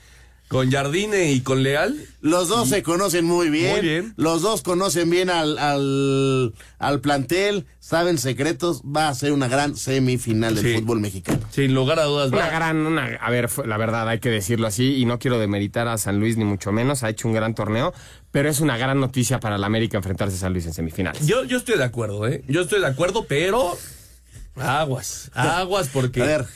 [0.49, 2.03] Con Jardine y con Leal.
[2.23, 3.71] Los dos se conocen muy bien.
[3.73, 4.15] Muy bien.
[4.17, 8.81] Los dos conocen bien al, al, al plantel, saben secretos.
[8.83, 10.75] Va a ser una gran semifinal del Sí.
[10.81, 11.41] fútbol mexicano.
[11.51, 12.29] Sin lugar a dudas.
[12.33, 12.51] Una va.
[12.51, 15.99] gran, una, a ver, la verdad hay que decirlo así y no quiero demeritar a
[15.99, 17.93] San Luis ni mucho menos, ha hecho un gran torneo,
[18.31, 21.27] pero es una gran noticia para el América enfrentarse a San Luis en semifinales.
[21.27, 22.43] Yo, yo estoy de acuerdo, ¿eh?
[22.49, 23.77] Yo estoy de acuerdo, pero.
[24.57, 25.31] Aguas.
[25.35, 26.23] Aguas, porque.
[26.23, 26.47] A ver,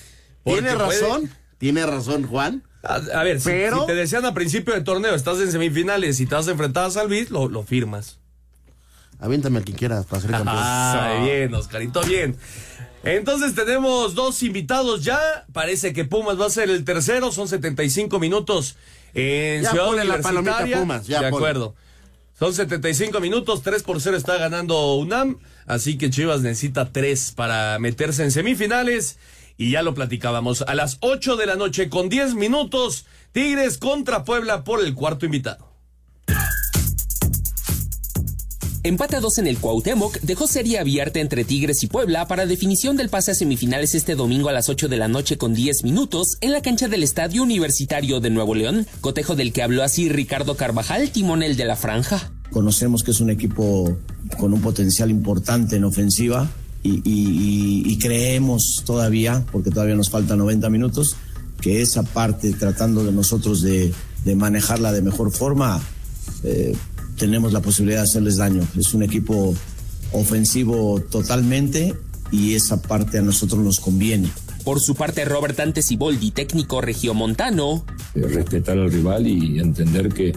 [0.43, 2.63] porque tiene puede- razón, tiene razón Juan.
[2.83, 6.19] A, a ver, si- Pero- si, te decían a principio de torneo, estás en semifinales
[6.21, 8.19] y te vas a enfrentar a San Luis, lo, lo firmas.
[9.21, 10.57] Aviéntame a quien quiera para ser campeón.
[10.59, 12.37] Ah, bien, Oscarito, bien.
[13.05, 15.45] Entonces tenemos dos invitados ya.
[15.53, 17.31] Parece que Pumas va a ser el tercero.
[17.33, 18.77] Son 75 minutos
[19.15, 21.37] en Ya Ciudad ponle la palomita, Pumas, ya de ponle.
[21.47, 21.75] acuerdo.
[22.39, 25.39] Son 75 minutos, 3 por 0 está ganando UNAM.
[25.67, 29.19] Así que Chivas necesita 3 para meterse en semifinales.
[29.57, 30.63] Y ya lo platicábamos.
[30.63, 35.27] A las 8 de la noche con 10 minutos, Tigres contra Puebla por el cuarto
[35.27, 35.73] invitado.
[38.85, 42.97] Empate a dos en el Cuauhtémoc dejó serie abierta entre Tigres y Puebla para definición
[42.97, 46.37] del pase a semifinales este domingo a las 8 de la noche con 10 minutos
[46.41, 50.57] en la cancha del Estadio Universitario de Nuevo León, cotejo del que habló así Ricardo
[50.57, 52.33] Carvajal, timonel de la franja.
[52.51, 53.97] Conocemos que es un equipo
[54.37, 56.51] con un potencial importante en ofensiva
[56.83, 61.17] y, y- y- creemos todavía, porque todavía nos faltan 90 minutos,
[61.61, 63.93] que esa parte, tratando de nosotros de,
[64.25, 65.81] de manejarla de mejor forma,
[66.43, 66.75] eh,
[67.17, 68.67] tenemos la posibilidad de hacerles daño.
[68.77, 69.55] Es un equipo
[70.13, 71.95] ofensivo totalmente
[72.31, 74.29] y esa parte a nosotros nos conviene.
[74.65, 80.33] Por su parte, Robert Antesiboldi, técnico regiomontano, Eh, respetar al rival y entender que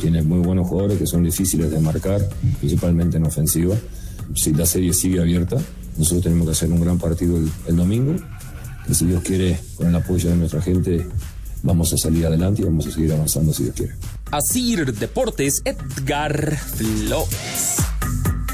[0.00, 3.74] tiene muy buenos jugadores que son difíciles de marcar, principalmente en ofensiva.
[4.34, 5.56] Si la serie sigue abierta,
[5.98, 8.14] nosotros tenemos que hacer un gran partido el, el domingo,
[8.86, 11.06] que si Dios quiere, con el apoyo de nuestra gente,
[11.62, 13.94] vamos a salir adelante y vamos a seguir avanzando si Dios quiere.
[14.30, 17.76] Asir Deportes, Edgar Flores.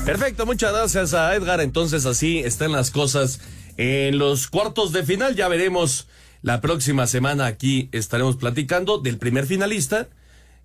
[0.04, 1.60] Perfecto, muchas gracias a Edgar.
[1.60, 3.40] Entonces así están las cosas
[3.76, 5.34] en los cuartos de final.
[5.34, 6.06] Ya veremos
[6.42, 10.08] la próxima semana aquí estaremos platicando del primer finalista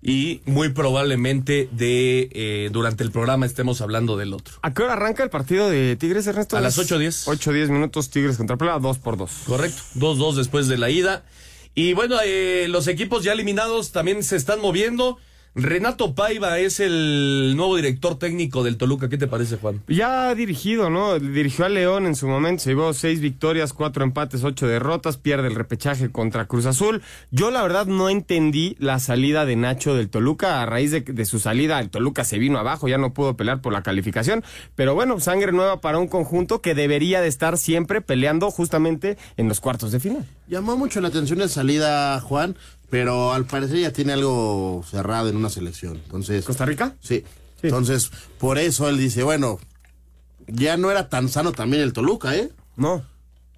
[0.02, 4.54] y muy probablemente de eh, durante el programa estemos hablando del otro.
[4.62, 6.56] ¿A qué hora arranca el partido de Tigres, Ernesto?
[6.56, 7.26] A las 8:10.
[7.26, 9.30] 8-10 minutos, Tigres contra Puebla, 2 por 2.
[9.46, 11.24] Correcto, 2-2 después de la ida.
[11.74, 15.18] Y bueno, eh, los equipos ya eliminados también se están moviendo.
[15.54, 19.08] Renato Paiva es el nuevo director técnico del Toluca.
[19.08, 19.82] ¿Qué te parece, Juan?
[19.88, 21.18] Ya ha dirigido, ¿no?
[21.18, 25.48] Dirigió a León en su momento, se llevó seis victorias, cuatro empates, ocho derrotas, pierde
[25.48, 27.02] el repechaje contra Cruz Azul.
[27.32, 30.62] Yo la verdad no entendí la salida de Nacho del Toluca.
[30.62, 33.60] A raíz de, de su salida, el Toluca se vino abajo, ya no pudo pelear
[33.60, 34.44] por la calificación.
[34.76, 39.48] Pero bueno, sangre nueva para un conjunto que debería de estar siempre peleando justamente en
[39.48, 40.24] los cuartos de final.
[40.46, 42.56] Llamó mucho la atención la salida, Juan,
[42.90, 45.96] pero al parecer ya tiene algo cerrado en una selección.
[45.96, 46.94] Entonces, ¿Costa Rica?
[47.00, 47.24] Sí.
[47.62, 49.58] Entonces, por eso él dice, bueno,
[50.46, 52.50] ya no era tan sano también el Toluca, ¿eh?
[52.76, 53.04] No.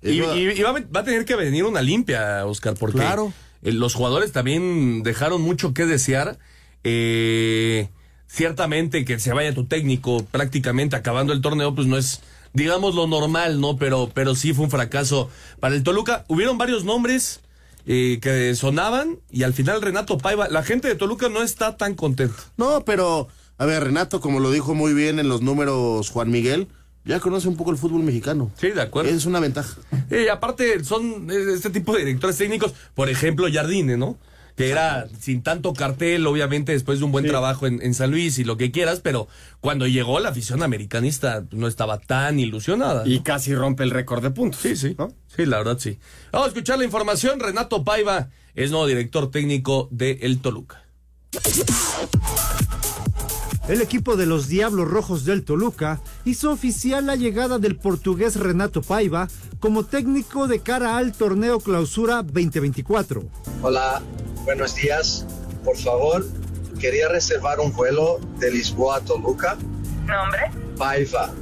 [0.03, 3.33] Y, y- y va, a- va a tener que venir una limpia, Oscar, porque Claro.
[3.63, 6.39] los jugadores también dejaron mucho que desear.
[6.85, 7.89] Eh,
[8.27, 12.21] ciertamente que se vaya tu técnico prácticamente acabando el torneo, pues no es,
[12.53, 13.77] digamos, lo normal, ¿no?
[13.77, 15.31] Pero, pero sí fue un fracaso
[15.61, 16.25] para el Toluca.
[16.29, 17.41] Hubieron varios nombres
[17.87, 21.95] eh, que sonaban y al final Renato Paiva, la gente de Toluca no está tan
[21.95, 22.43] contenta.
[22.57, 23.29] No, pero,
[23.59, 26.69] a ver, Renato, como lo dijo muy bien en los números Juan Miguel,
[27.05, 28.51] ya conoce un poco el fútbol mexicano.
[28.59, 29.11] Sí, de acuerdo.
[29.11, 29.77] Es una ventaja.
[30.11, 34.19] Y aparte son este tipo de directores técnicos, por ejemplo, Jardine, ¿no?
[34.63, 38.39] Que era sin tanto cartel, obviamente, después de un buen trabajo en, en San Luis
[38.39, 39.29] y lo que quieras, pero
[39.61, 43.03] cuando llegó la afición americanista no estaba tan ilusionada.
[43.07, 44.61] Y casi rompe el récord de puntos.
[44.61, 44.97] Sí, sí.
[45.35, 45.99] Sí, la verdad sí.
[46.31, 47.41] Vamos a escuchar la información.
[47.41, 50.83] Renato Paiva es nuevo director técnico de El Toluca.
[53.69, 58.83] El equipo de los Diablos Rojos del Toluca hizo oficial la llegada del portugués Renato
[58.83, 59.29] Paiva
[59.61, 63.23] como técnico de cara al torneo Clausura 2024.
[63.63, 64.03] Hola,
[64.45, 65.25] buenos días.
[65.65, 66.27] Por favor,
[66.81, 69.57] quería reservar un vuelo de Lisboa a Toluca.
[70.07, 70.51] ¿Nombre?
[70.77, 71.33] Paiva.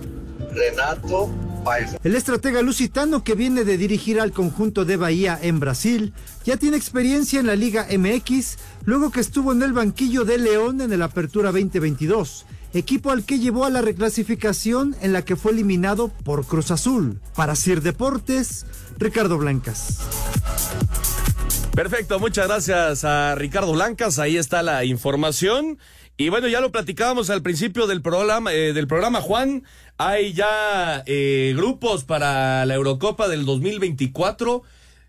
[0.52, 1.30] Renato
[1.64, 1.98] Paiva.
[2.02, 6.12] El estratega lusitano que viene de dirigir al conjunto de Bahía en Brasil
[6.44, 10.80] ya tiene experiencia en la Liga MX luego que estuvo en el banquillo de León
[10.80, 15.52] en el Apertura 2022, equipo al que llevó a la reclasificación en la que fue
[15.52, 17.20] eliminado por Cruz Azul.
[17.34, 18.66] Para Sir Deportes,
[18.98, 19.98] Ricardo Blancas.
[21.74, 24.18] Perfecto, muchas gracias a Ricardo Blancas.
[24.18, 25.78] Ahí está la información.
[26.16, 29.64] Y bueno, ya lo platicábamos al principio del programa, eh, del programa Juan.
[29.96, 34.62] Hay ya eh, grupos para la Eurocopa del 2024.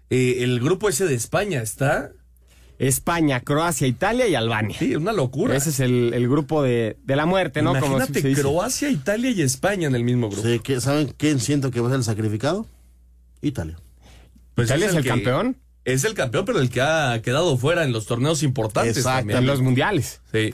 [0.09, 2.11] Eh, el grupo ese de España está.
[2.79, 4.75] España, Croacia, Italia y Albania.
[4.79, 5.55] Sí, una locura.
[5.55, 7.71] Ese es el, el grupo de, de la muerte, ¿no?
[7.73, 8.41] Como Imagínate se dice.
[8.41, 10.47] Croacia, Italia y España en el mismo grupo.
[10.47, 12.65] Sí, ¿Saben quién siento que va a ser el sacrificado?
[13.41, 13.77] Italia.
[14.55, 15.57] Pues ¿Italia es el que- campeón?
[15.85, 18.97] Es el campeón, pero el que ha quedado fuera en los torneos importantes.
[18.97, 19.39] Exacto, también.
[19.39, 20.21] en los mundiales.
[20.31, 20.53] Sí.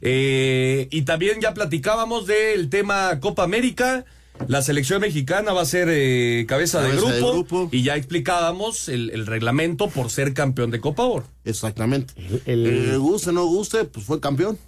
[0.00, 4.04] Eh, y también ya platicábamos del tema Copa América.
[4.48, 7.68] La selección mexicana va a ser eh, cabeza, de, Cabeza de grupo, grupo.
[7.70, 11.24] y ya explicábamos el, el reglamento por ser campeón de Copa Oro.
[11.44, 12.14] Exactamente.
[12.44, 14.58] El, Eh, guste o no guste, pues fue campeón.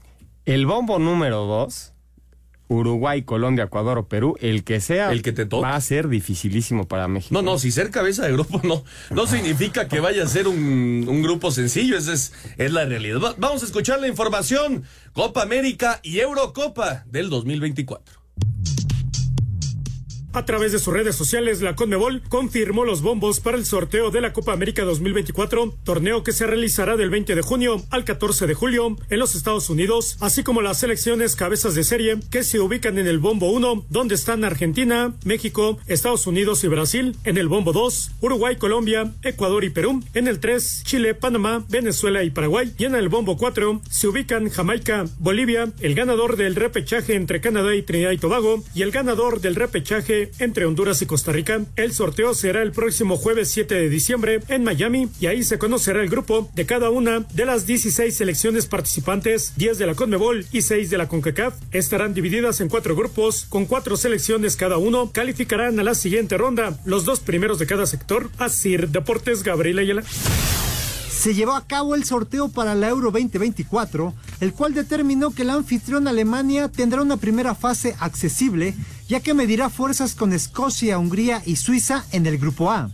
[0.45, 1.93] el bombo número dos,
[2.69, 5.63] Uruguay, Colombia, Ecuador o Perú, el que sea, El que te toque.
[5.63, 7.33] va a ser dificilísimo para México.
[7.35, 11.05] No, no, si ser cabeza de grupo no, no significa que vaya a ser un,
[11.09, 13.21] un grupo sencillo, esa es, es la realidad.
[13.23, 18.26] Va- vamos a escuchar la información, Copa América y Eurocopa del 2024.
[20.37, 24.21] A través de sus redes sociales, la Conmebol confirmó los bombos para el sorteo de
[24.21, 28.53] la Copa América 2024, torneo que se realizará del 20 de junio al 14 de
[28.53, 32.99] julio en los Estados Unidos, así como las selecciones cabezas de serie que se ubican
[32.99, 37.73] en el bombo 1, donde están Argentina, México, Estados Unidos y Brasil, en el bombo
[37.73, 42.85] 2, Uruguay, Colombia, Ecuador y Perú, en el 3, Chile, Panamá, Venezuela y Paraguay, y
[42.85, 47.81] en el bombo 4 se ubican Jamaica, Bolivia, el ganador del repechaje entre Canadá y
[47.81, 51.61] Trinidad y Tobago, y el ganador del repechaje entre Honduras y Costa Rica.
[51.77, 56.03] El sorteo será el próximo jueves 7 de diciembre en Miami y ahí se conocerá
[56.03, 60.63] el grupo de cada una de las 16 selecciones participantes, 10 de la CONMEBOL y
[60.63, 61.55] 6 de la CONCACAF.
[61.73, 65.11] Estarán divididas en cuatro grupos con cuatro selecciones cada uno.
[65.13, 68.31] Calificarán a la siguiente ronda los dos primeros de cada sector.
[68.39, 70.03] Asir Deportes Gabriela Ayala.
[71.27, 75.55] Se llevó a cabo el sorteo para la Euro 2024, el cual determinó que la
[75.55, 78.75] anfitrión Alemania tendrá una primera fase accesible,
[79.09, 82.91] ya que medirá fuerzas con Escocia, Hungría y Suiza en el grupo A.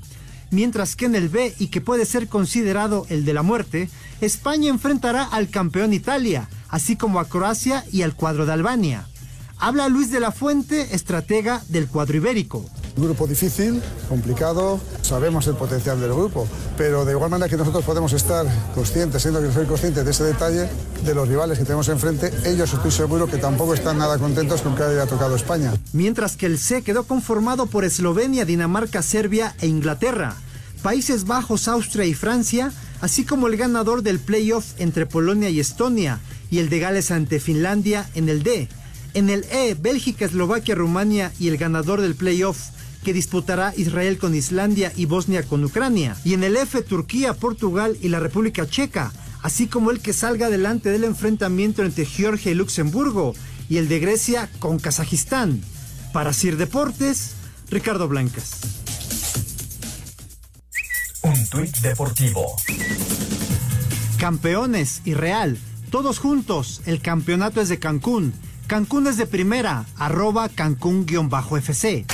[0.50, 3.88] Mientras que en el B, y que puede ser considerado el de la muerte,
[4.20, 9.06] España enfrentará al campeón Italia, así como a Croacia y al cuadro de Albania.
[9.58, 12.68] Habla Luis de la Fuente, estratega del cuadro ibérico.
[12.97, 18.12] Grupo difícil, complicado, sabemos el potencial del grupo, pero de igual manera que nosotros podemos
[18.12, 20.68] estar conscientes, siendo que soy consciente de ese detalle,
[21.03, 24.76] de los rivales que tenemos enfrente, ellos estoy seguro que tampoco están nada contentos con
[24.76, 25.72] que haya tocado España.
[25.95, 30.36] Mientras que el C quedó conformado por Eslovenia, Dinamarca, Serbia e Inglaterra,
[30.82, 36.20] Países Bajos, Austria y Francia, así como el ganador del playoff entre Polonia y Estonia
[36.51, 38.68] y el de Gales ante Finlandia en el D.
[39.14, 42.59] En el E, Bélgica, Eslovaquia, Rumania y el ganador del playoff
[43.05, 46.16] que disputará Israel con Islandia y Bosnia con Ucrania.
[46.24, 50.46] Y en el F, Turquía, Portugal y la República Checa, así como el que salga
[50.46, 53.34] adelante del enfrentamiento entre Georgia y Luxemburgo
[53.68, 55.62] y el de Grecia con Kazajistán.
[56.12, 57.32] Para Sir Deportes,
[57.70, 58.61] Ricardo Blancas.
[61.22, 62.57] Un tuit deportivo.
[64.18, 65.59] Campeones y Real,
[65.90, 68.32] todos juntos, el campeonato es de Cancún.
[68.66, 72.07] Cancún es de primera, arroba Cancún-FC.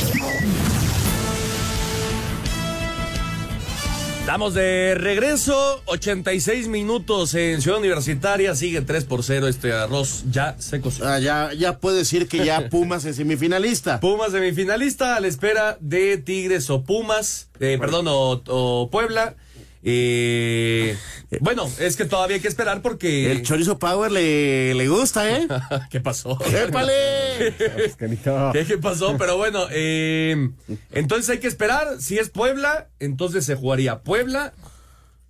[4.29, 10.55] Estamos de regreso, 86 minutos en Ciudad Universitaria, sigue 3 por 0 este arroz, ya
[10.59, 11.09] se coció.
[11.09, 14.01] Ah, ya, ya puede decir que ya Pumas es semifinalista.
[14.01, 19.35] Pumas semifinalista a la espera de Tigres o Pumas, eh, perdón, o, o Puebla.
[19.83, 20.97] Eh,
[21.41, 23.31] bueno, es que todavía hay que esperar porque...
[23.31, 25.47] El Chorizo Power le, le gusta, ¿eh?
[25.91, 26.39] ¿Qué pasó?
[26.45, 27.55] ¡Épale!
[27.97, 29.17] ¿Qué, qué pasó?
[29.19, 30.51] Pero bueno, eh,
[30.93, 32.01] entonces hay que esperar.
[32.01, 34.53] Si es Puebla, entonces se jugaría Puebla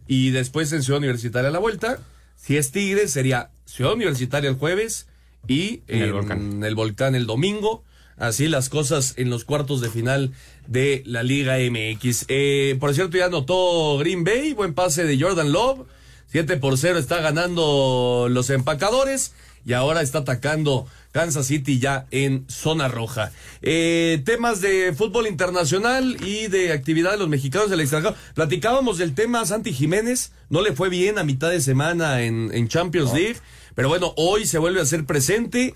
[0.07, 1.99] y después en Ciudad Universitaria la vuelta.
[2.37, 5.07] Si es Tigres, sería Ciudad Universitaria el jueves
[5.47, 6.65] y En el en Volcán.
[6.65, 7.85] el Volcán el domingo.
[8.17, 10.33] Así las cosas en los cuartos de final
[10.69, 12.27] de la Liga MX.
[12.29, 15.87] Eh, por cierto, ya anotó Green Bay, buen pase de Jordan Love.
[16.31, 19.33] 7 por 0 está ganando los empacadores
[19.65, 23.33] y ahora está atacando Kansas City ya en zona roja.
[23.63, 28.15] Eh, temas de fútbol internacional y de actividad de los mexicanos del extranjero.
[28.35, 32.69] Platicábamos del tema Santi Jiménez, no le fue bien a mitad de semana en, en
[32.69, 33.37] Champions League,
[33.75, 35.75] pero bueno, hoy se vuelve a ser presente.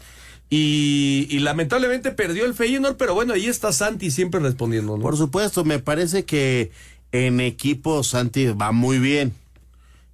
[0.54, 5.02] Y, y lamentablemente perdió el Feyenoord, pero bueno, ahí está Santi siempre respondiendo, ¿no?
[5.02, 6.70] Por supuesto, me parece que
[7.10, 9.32] en equipo Santi va muy bien.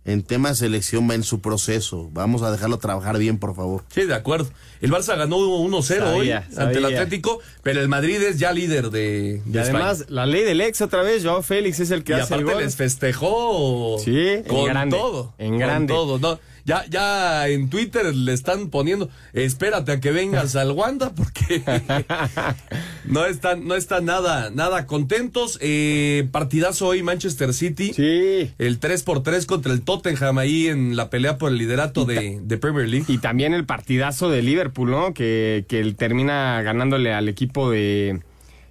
[0.05, 2.09] En tema de selección va en su proceso.
[2.13, 3.85] Vamos a dejarlo trabajar bien, por favor.
[3.93, 4.49] Sí, de acuerdo.
[4.81, 6.85] El Barça ganó 1-0 hoy Sabía, ante el.
[6.87, 10.15] Atlético, pero el Madrid es ya líder de, Y de además, España.
[10.15, 12.55] la ley del ex otra vez, Joao Félix es el que Y hace el aparte
[12.55, 12.63] gol.
[12.63, 15.35] les festejó Sí, en con grande, todo.
[15.37, 15.93] en con grande.
[15.93, 16.39] todo, ¿no?
[16.69, 21.63] Ya, ya en Twitter le están poniendo, espérate a que vengas al Wanda, porque
[23.07, 25.59] no están, no están nada, nada contentos.
[25.63, 27.95] Eh, partidazo hoy Manchester City.
[27.95, 28.53] Sí.
[28.59, 32.39] El 3 por 3 contra el Tottenham ahí en la pelea por el liderato de,
[32.43, 33.07] de Premier League.
[33.09, 35.15] Y también el partidazo de Liverpool, ¿no?
[35.15, 38.21] Que, que termina ganándole al equipo de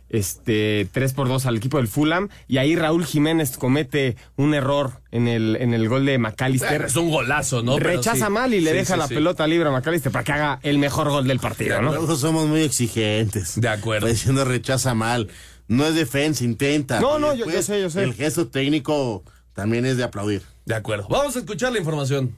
[0.10, 5.02] este 3 por 2 al equipo del Fulham y ahí Raúl Jiménez comete un error
[5.12, 6.84] en el en el gol de McAllister.
[6.84, 7.78] Es un golazo, ¿no?
[7.80, 8.32] Rechaza sí.
[8.32, 9.14] mal y le Sí, deja sí, la sí.
[9.16, 11.94] pelota libre a McAllister para que haga el mejor gol del partido, ¿no?
[11.94, 13.60] Luego somos muy exigentes.
[13.60, 14.08] De acuerdo.
[14.08, 15.30] Diciendo rechaza mal.
[15.68, 17.00] No es defensa, intenta.
[17.02, 18.04] No, no, yo- yo sé, yo sé.
[18.04, 20.42] El gesto técnico también es de aplaudir.
[20.66, 21.08] De acuerdo.
[21.10, 22.36] Vamos a escuchar la información.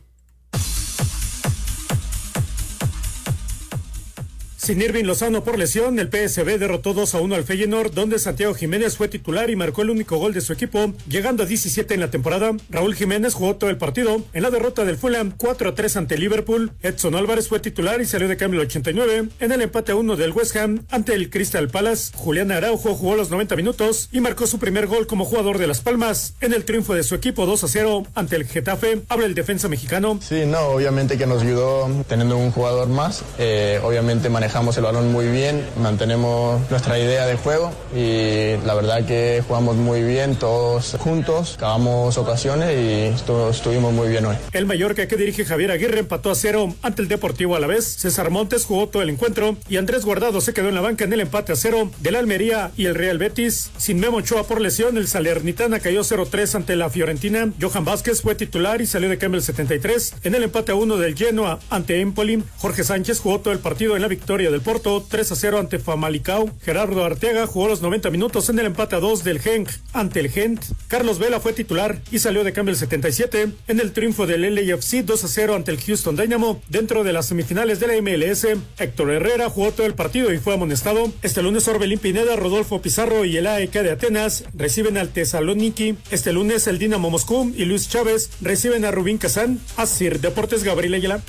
[4.70, 8.54] Sin Irving Lozano por lesión, el PSV derrotó 2 a 1 al Feyenoord, donde Santiago
[8.54, 12.00] Jiménez fue titular y marcó el único gol de su equipo, llegando a 17 en
[12.00, 12.52] la temporada.
[12.70, 14.22] Raúl Jiménez jugó todo el partido.
[14.32, 18.06] En la derrota del Fulham 4 a 3 ante Liverpool, Edson Álvarez fue titular y
[18.06, 19.30] salió de cambio el 89.
[19.40, 23.16] En el empate a 1 del West Ham ante el Crystal Palace, Julián Araujo jugó
[23.16, 26.36] los 90 minutos y marcó su primer gol como jugador de Las Palmas.
[26.42, 29.68] En el triunfo de su equipo 2 a 0 ante el Getafe, habla el defensa
[29.68, 30.20] mexicano.
[30.22, 33.24] Sí, no, obviamente que nos ayudó teniendo un jugador más.
[33.40, 39.06] Eh, obviamente manejamos el balón muy bien, mantenemos nuestra idea de juego y la verdad
[39.06, 44.36] que jugamos muy bien todos juntos, acabamos ocasiones y estu- estuvimos muy bien hoy.
[44.52, 47.86] El Mallorca que dirige Javier Aguirre empató a cero ante el Deportivo a la vez.
[47.86, 51.14] César Montes jugó todo el encuentro y Andrés Guardado se quedó en la banca en
[51.14, 53.72] el empate a cero del Almería y el Real Betis.
[53.78, 57.50] Sin Memo Ochoa por lesión, el Salernitana cayó 0-3 ante la Fiorentina.
[57.62, 60.16] Johan Vázquez fue titular y salió de cambio el 73.
[60.24, 63.96] En el empate a 1 del Genoa ante Empoli, Jorge Sánchez jugó todo el partido
[63.96, 66.50] en la victoria del Porto 3-0 ante Famalicao.
[66.64, 70.30] Gerardo Arteaga jugó los 90 minutos en el empate a 2 del Genk ante el
[70.30, 70.64] Gent.
[70.88, 75.04] Carlos Vela fue titular y salió de cambio el 77 en el triunfo del LAFC
[75.04, 78.48] 2 a 0 ante el Houston Dynamo dentro de las semifinales de la MLS.
[78.78, 81.12] Héctor Herrera jugó todo el partido y fue amonestado.
[81.22, 85.98] Este lunes Orbelín Pineda, Rodolfo Pizarro y el AEK de Atenas reciben al Tesaloniki.
[86.12, 89.60] Este lunes el Dinamo Moscú y Luis Chávez reciben a Rubín Kazán.
[89.78, 91.22] Asir Deportes Gabriel Ayala.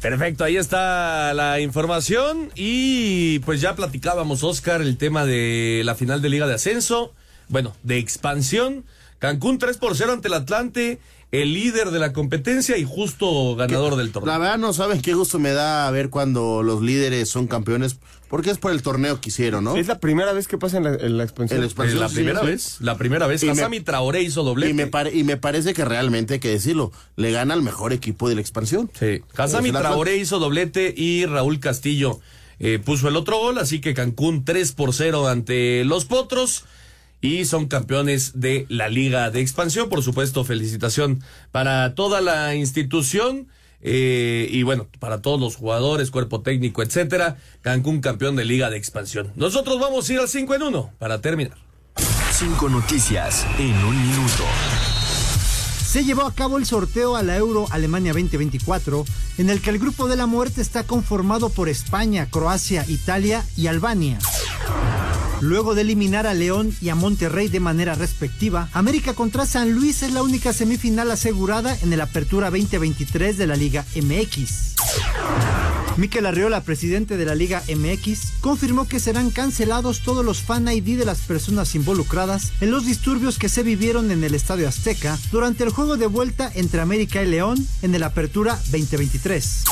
[0.00, 6.22] Perfecto, ahí está la información y pues ya platicábamos, Oscar, el tema de la final
[6.22, 7.12] de Liga de Ascenso,
[7.48, 8.84] bueno, de expansión.
[9.18, 11.00] Cancún 3 por 0 ante el Atlante,
[11.32, 14.32] el líder de la competencia y justo ganador del torneo.
[14.32, 17.98] La verdad no saben qué gusto me da ver cuando los líderes son campeones,
[18.28, 19.76] porque es por el torneo que hicieron, ¿no?
[19.76, 21.56] Es la primera vez que pasa en la, en la expansión.
[21.56, 22.46] En la expansión, la sí, primera sí.
[22.46, 23.42] vez, la primera vez.
[23.42, 24.70] Y me- Hassami Traoré hizo doblete.
[24.70, 27.92] Y me, pare- y me parece que realmente hay que decirlo, le gana al mejor
[27.92, 28.90] equipo de la expansión.
[28.98, 32.20] Sí, Hassami Es el Traoré hizo doblete y Raúl Castillo
[32.60, 36.64] eh, puso el otro gol, así que Cancún 3 por 0 ante los Potros
[37.20, 39.88] y son campeones de la Liga de Expansión.
[39.88, 43.48] Por supuesto, felicitación para toda la institución.
[43.80, 48.76] Eh, y bueno, para todos los jugadores, cuerpo técnico, etcétera, Cancún campeón de Liga de
[48.76, 49.32] Expansión.
[49.36, 51.58] Nosotros vamos a ir al 5 en 1 para terminar.
[52.32, 54.44] Cinco noticias en un minuto.
[55.84, 59.04] se llevó a cabo el sorteo a la Euro Alemania 2024,
[59.38, 63.66] en el que el grupo de la muerte está conformado por España, Croacia, Italia y
[63.66, 64.18] Albania.
[65.40, 70.02] Luego de eliminar a León y a Monterrey de manera respectiva, América contra San Luis
[70.02, 74.74] es la única semifinal asegurada en el Apertura 2023 de la Liga MX.
[75.96, 80.96] Miquel Arriola, presidente de la Liga MX, confirmó que serán cancelados todos los fan ID
[80.96, 85.64] de las personas involucradas en los disturbios que se vivieron en el Estadio Azteca durante
[85.64, 89.64] el juego de vuelta entre América y León en el Apertura 2023.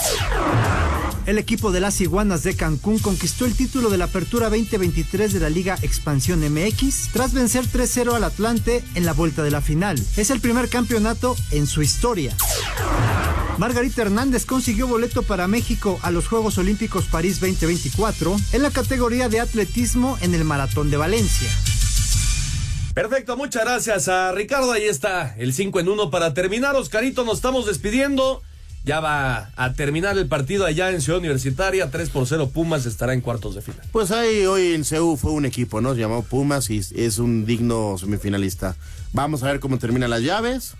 [1.27, 5.41] El equipo de las Iguanas de Cancún conquistó el título de la Apertura 2023 de
[5.41, 10.01] la Liga Expansión MX tras vencer 3-0 al Atlante en la vuelta de la final.
[10.16, 12.37] Es el primer campeonato en su historia.
[13.59, 19.29] Margarita Hernández consiguió boleto para México a los Juegos Olímpicos París 2024 en la categoría
[19.29, 21.51] de atletismo en el Maratón de Valencia.
[22.95, 24.70] Perfecto, muchas gracias a Ricardo.
[24.70, 26.77] Ahí está el 5 en 1 para terminar.
[26.77, 28.43] Oscarito, nos estamos despidiendo.
[28.87, 31.91] Ya va a terminar el partido allá en Ciudad Universitaria.
[31.91, 33.82] 3 por 0 Pumas estará en cuartos de final.
[33.91, 35.95] Pues ahí hoy en CEU fue un equipo, ¿no?
[35.95, 38.76] Se llamó Pumas y es un digno semifinalista.
[39.12, 40.74] Vamos a ver cómo terminan las llaves.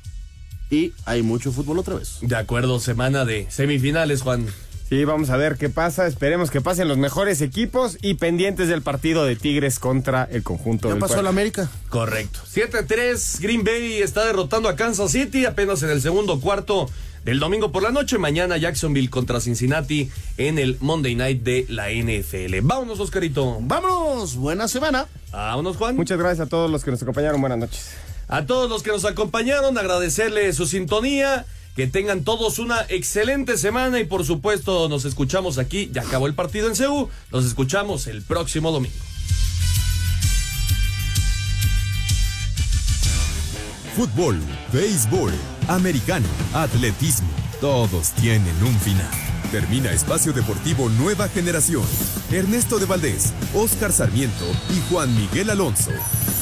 [0.71, 2.19] Y hay mucho fútbol otra vez.
[2.21, 4.47] De acuerdo, semana de semifinales, Juan.
[4.89, 6.07] Sí, vamos a ver qué pasa.
[6.07, 10.87] Esperemos que pasen los mejores equipos y pendientes del partido de Tigres contra el conjunto
[10.89, 11.23] Ya del pasó Puebla.
[11.25, 11.69] la América.
[11.89, 12.39] Correcto.
[12.49, 16.89] 7-3, Green Bay está derrotando a Kansas City apenas en el segundo cuarto
[17.25, 18.17] del domingo por la noche.
[18.19, 22.61] Mañana Jacksonville contra Cincinnati en el Monday Night de la NFL.
[22.63, 23.59] Vámonos, Oscarito.
[23.63, 25.07] Vámonos, buena semana.
[25.33, 25.97] Vámonos, Juan.
[25.97, 27.41] Muchas gracias a todos los que nos acompañaron.
[27.41, 27.91] Buenas noches.
[28.29, 31.45] A todos los que nos acompañaron, agradecerles su sintonía.
[31.77, 35.91] Que tengan todos una excelente semana y por supuesto nos escuchamos aquí.
[35.93, 37.11] Ya acabó el partido en CEU.
[37.31, 38.97] Nos escuchamos el próximo domingo.
[43.95, 44.39] Fútbol,
[44.73, 45.33] béisbol,
[45.69, 47.29] americano, atletismo,
[47.61, 49.11] todos tienen un final.
[49.51, 51.85] Termina Espacio Deportivo Nueva Generación.
[52.31, 55.93] Ernesto de Valdés, Oscar Sarmiento y Juan Miguel Alonso.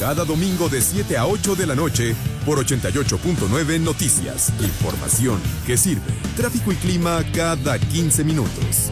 [0.01, 4.53] Cada domingo de 7 a 8 de la noche por 88.9 Noticias.
[4.61, 6.13] Información que sirve.
[6.37, 8.91] Tráfico y clima cada 15 minutos.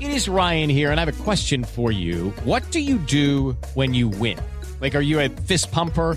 [0.00, 2.32] It is Ryan here, and I have a question for you.
[2.44, 4.36] What do you do when you win?
[4.80, 6.16] Like, are you a fist pumper?